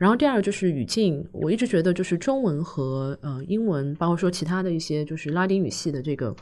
[0.00, 6.34] 然后第二个就是语境，我一直觉得就是中文和呃英文，包括说其他的一些就是拉丁语系的这个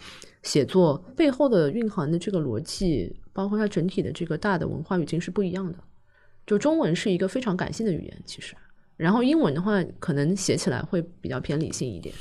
[0.45, 5.79] 写作背后的蕴含的这个逻辑，包括它整体的这个大的文化语境是不一样的。
[6.47, 8.55] 就中文是一个非常感性的语言，其实。
[8.97, 12.15] 然后英文的话，可能写起来会比较偏理性一点，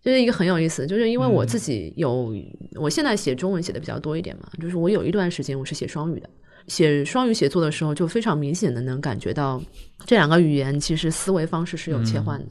[0.00, 2.32] 这是一个很有意思，就是因为我自己有，
[2.76, 6.30] 我现在写中文写的比较多一点嘛，就是我有一段时间我是写双语的，
[6.68, 9.60] 写双语写作的时候，就非常明显的能感觉到
[10.04, 12.46] 这两个语言其实思维方式是有切换的。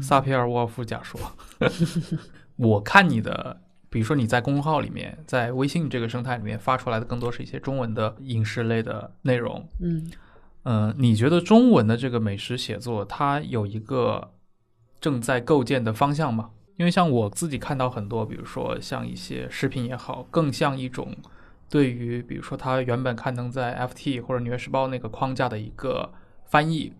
[0.00, 1.20] 萨皮尔沃尔夫假说，
[2.56, 9.66] 我看你的，比如说你在公众号里面，在微信这个生态里面发出来的，更多是一些中文的影视类的内容。
[9.80, 10.10] 嗯
[10.64, 14.32] 嗯，你觉得中文的这个美食写作，它有一个
[15.00, 16.50] 正在构建的方向吗？
[16.76, 21.14] 因为像我自己看到很多，比如说像一些视频也好，更像一种
[21.74, 26.08] 对于比如说它原本刊登在 FT 或者纽约时报那个框架的一个
[26.44, 26.92] 翻译。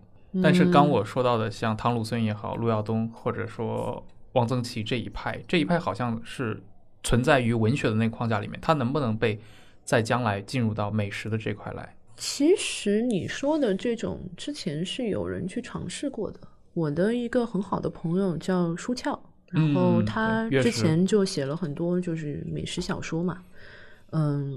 [0.42, 6.60] 但是刚我说到的，像唐鲁孙也好，陆耀东或者说汪曾祺这一派，这一派好像是
[7.04, 9.38] 存在于文学的那个框架里面，它能不能被
[9.84, 11.94] 在将来进入到美食的这块来？
[12.16, 16.40] 其实你说的这种之前是有人去尝试过的。
[16.72, 19.12] 我的一个很好的朋友叫舒翘，
[19.52, 23.40] 然后嗯他之前就写了很多就是美食小说嘛。
[23.40, 23.53] 嗯，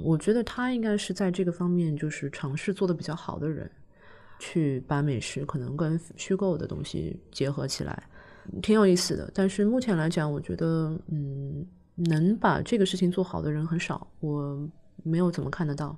[0.04, 3.70] 我觉得他应该是在这个方面就是尝试做的比较好的人，
[4.40, 8.04] 去把美食可能跟虚构的东西结合起来，
[8.62, 9.32] 挺有意思的。
[9.34, 14.70] 但是目前来讲，我觉得嗯，能把这个事情做好的人很少，我
[15.04, 15.98] 没有怎么看得到。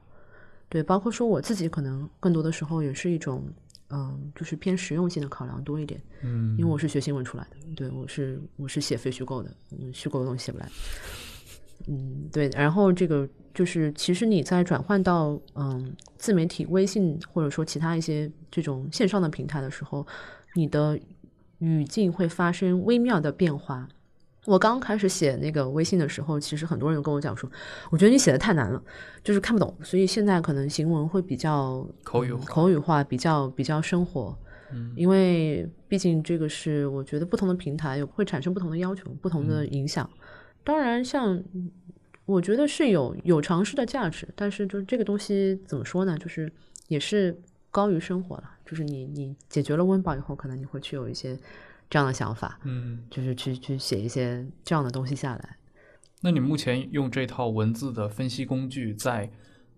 [0.69, 3.43] 对，包括说我自己可能更多的时候也是一种，
[3.89, 10.69] 嗯，就是偏实用性的考量多一点，嗯因为我是学新闻出来的，对我是我是写非虚构的，嗯，虚构的东西写不来，
[11.87, 20.05] 嗯，对，然后这个就是其实你在转换到嗯自媒体、微信或者说其他一些这种线上的平台的时候，
[20.55, 20.99] 你的
[21.59, 23.87] 语境会发生微妙的变化。
[24.45, 27.49] 我刚开始写那个微信的时候，其实很多人跟我讲说，
[27.89, 28.81] 我觉得你写的太难了，
[29.23, 34.37] 就是看不懂，所以现在可能行文会比较口语口语化，比较比较生活。
[34.71, 40.07] 嗯因为毕竟这个是我觉得不同的平台有会产生不同的要求、不同的影响。
[40.63, 41.43] 当然，像
[42.25, 46.17] 我觉得是有有尝试的价值，但是就是这个东西怎么说呢？
[46.17, 46.51] 就是
[46.87, 47.41] 也是
[47.71, 48.51] 高于生活了。
[48.65, 51.35] 就是你你解决了温饱以后，可能你会去有一些
[51.89, 55.57] 这样的想法，嗯，就是去去写一些这样的东西下来。
[56.21, 59.31] 那你目前用这套文字的分析工具在，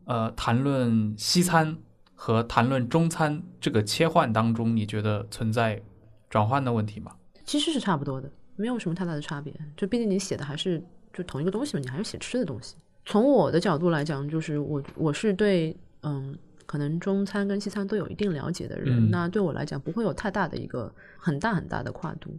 [0.05, 1.77] 呃谈论西餐
[2.13, 5.81] 和谈论中餐这个切换当中，你觉得存在
[6.29, 7.15] 转换的问题吗？
[7.45, 8.29] 其实是差不多的，
[8.61, 9.51] 没有什么太大的差别。
[9.75, 10.81] 就毕竟你写的还是
[11.11, 12.75] 就同一个东西嘛，你还是写吃的东西。
[13.05, 16.37] 从我的角度来讲，就是我我是对嗯，
[16.67, 22.31] 可能中餐跟西餐都有一定了解的人，嗯那对我来讲不会有太大的一个很大很大的跨度。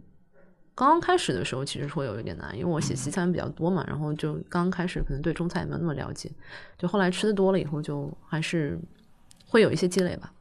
[0.75, 6.31] 刚刚开始的时候其实会有一点难，因为我写西餐比较多嘛，然后就刚刚开始可能对中餐也没有那么了解，
[6.77, 8.79] 就后来吃的多了以后，就还是
[9.45, 10.33] 会有一些积累吧，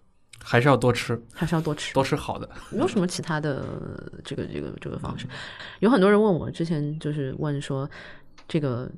[0.43, 1.95] 还是要多吃，还是要多吃。
[1.95, 2.49] 多吃好的。
[2.70, 3.64] 没有什么其他的
[4.24, 5.26] 这个这个这个方式。
[5.80, 7.88] 有很多人问我，之前就是问说，
[8.49, 8.90] 这个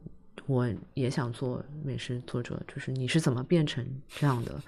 [0.47, 4.61] 我也想做美食作者，就是你是怎么变成这样的？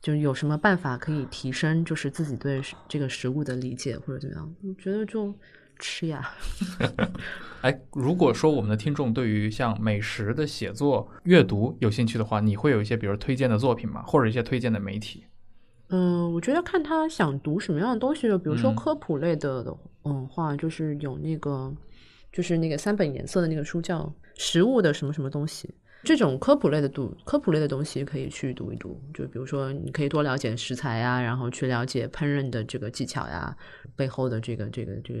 [0.00, 4.54] 就有什么办法可以提升，就是自己对这个食物的理解或者怎么样？
[4.62, 5.34] 我觉得就
[5.78, 6.30] 吃呀，
[7.62, 14.02] 哎，如果说我们的听众对于像美食的写作、阅读有兴趣的话，你会有一些比如推荐的作品吗？
[14.02, 15.24] 或者一些推荐的媒体？
[15.88, 21.72] 嗯，我觉得看他想读什么样的东西，就比如说嗯科普类的的嗯话，就是有那个
[22.32, 24.00] 就是那个三本颜色的那个书叫
[24.34, 25.68] 《食物的什么什么东西》。
[26.02, 33.56] 这种科普类的读科普类的东西可以去读一读，就比如说你可以多了解食材呀，然后去了解烹饪的这个技巧呀，
[33.96, 35.20] 背后的这个这个这个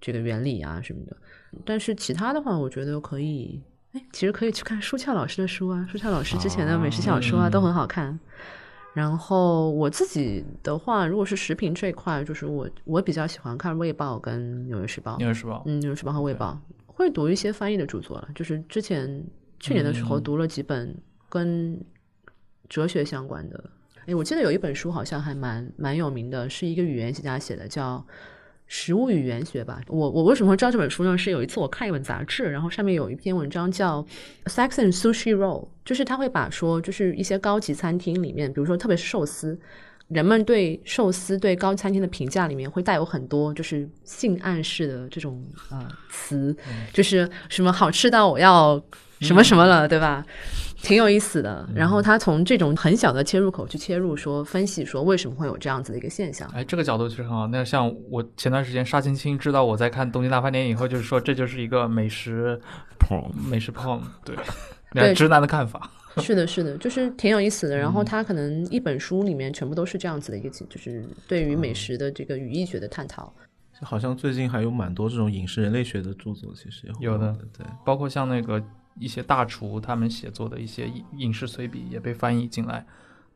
[0.00, 1.16] 这个原理啊什么的。
[1.64, 8.18] 但是其他的话，我觉得可以，哎，其实可以去看舒翘老师的书啊，舒翘老师之前的美食小说啊、都很好看。
[8.98, 15.14] 然后我自己的话，如果是食品这一块，就是我我比较喜欢看《卫报》跟《纽约时报》。
[15.18, 15.62] 纽约时报。
[15.66, 19.24] 嗯，《纽约时报》和《卫报》会读一些翻译的著作了，就是之前
[19.60, 20.92] 去年的时候嗯读了几本
[21.28, 21.80] 跟
[22.68, 23.70] 哲学相关的。
[24.06, 27.98] 哎，我记得有一本书好像还蛮蛮有名的，是一个语言学家写的，叫
[28.68, 29.80] 《食物语言学吧。
[29.88, 31.18] 我我为什么会知道这本书呢？
[31.18, 34.00] 是有一次我看一本杂志，然后上面有一篇文章叫
[34.46, 39.58] 《Saxon Sushi Roll》，就是他会把说，就是一些高级餐厅里面，比如说特别是寿司，
[40.08, 46.54] 人们对寿司对高级餐厅的评价里面会带有很多就是性暗示的这种呃词，
[46.92, 48.80] 就是什么好吃到我要
[49.20, 50.24] 什么什么了，对吧？
[50.80, 51.68] 挺有意思的。
[51.74, 56.48] 然后他从这种很小的切入口去切入，说分析说为什么会有这样子的一个现象。
[56.54, 57.46] 哎，这个角度其实很好。
[57.48, 62.60] 那像我前段时间沙青青知道我在看《东京大饭店》以后，就是说这就是一个美食
[63.00, 64.36] 砰美食碰，对，
[64.94, 65.90] 对直男的看法。
[66.18, 67.76] 是的，是的，就是挺有意思的。
[67.76, 73.32] 然后他可能一本书里面全部都是这样子的一个，就是对于美食的这个语义学的探讨。
[73.82, 78.60] 好像最近还有蛮多这种饮食人类学的著作，其实也会有的对，包括像那个
[78.98, 82.84] 一些大厨他们写作的一些影视随笔也被翻译进来。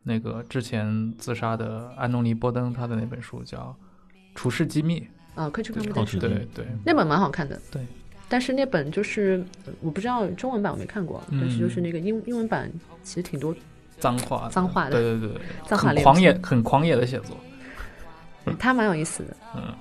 [0.05, 3.59] 那个之前自杀的安东尼·波登，他的那本书叫
[4.35, 5.01] 《厨师机密》，
[5.41, 6.05] 啊，可以去看看。
[6.19, 7.57] 对对，那本蛮好看的。
[7.71, 7.81] 对，
[8.29, 9.45] 但是那本就是
[9.81, 12.69] 我不知道中文版我没看过，但是就是那个英英文版
[13.05, 13.55] 其实挺多
[14.01, 14.91] 脏话，脏话的。
[14.91, 15.29] 对对
[15.69, 17.37] 对，很狂野，很狂野的写作。
[18.59, 19.37] 他蛮有意思的。
[19.55, 19.73] 嗯，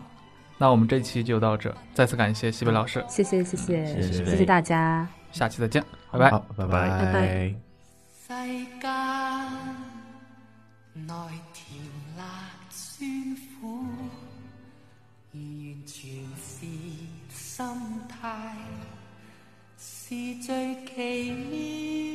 [0.60, 3.04] 那我们这期就到这，再次感谢西北老师。
[3.10, 5.08] 谢谢谢谢谢谢谢谢大家。
[5.32, 6.30] 下期再见，拜拜。
[6.30, 7.56] 好，拜拜拜拜
[8.14, 8.28] 世
[8.82, 8.90] 間
[10.94, 11.14] 內
[11.54, 11.80] 甜
[12.18, 12.24] 辣
[12.70, 13.10] 酸
[13.60, 13.84] 苦，
[15.34, 15.40] 完
[15.86, 16.66] 全是
[17.30, 17.66] 心
[18.10, 18.56] 態，
[19.78, 22.11] 是最奇妙。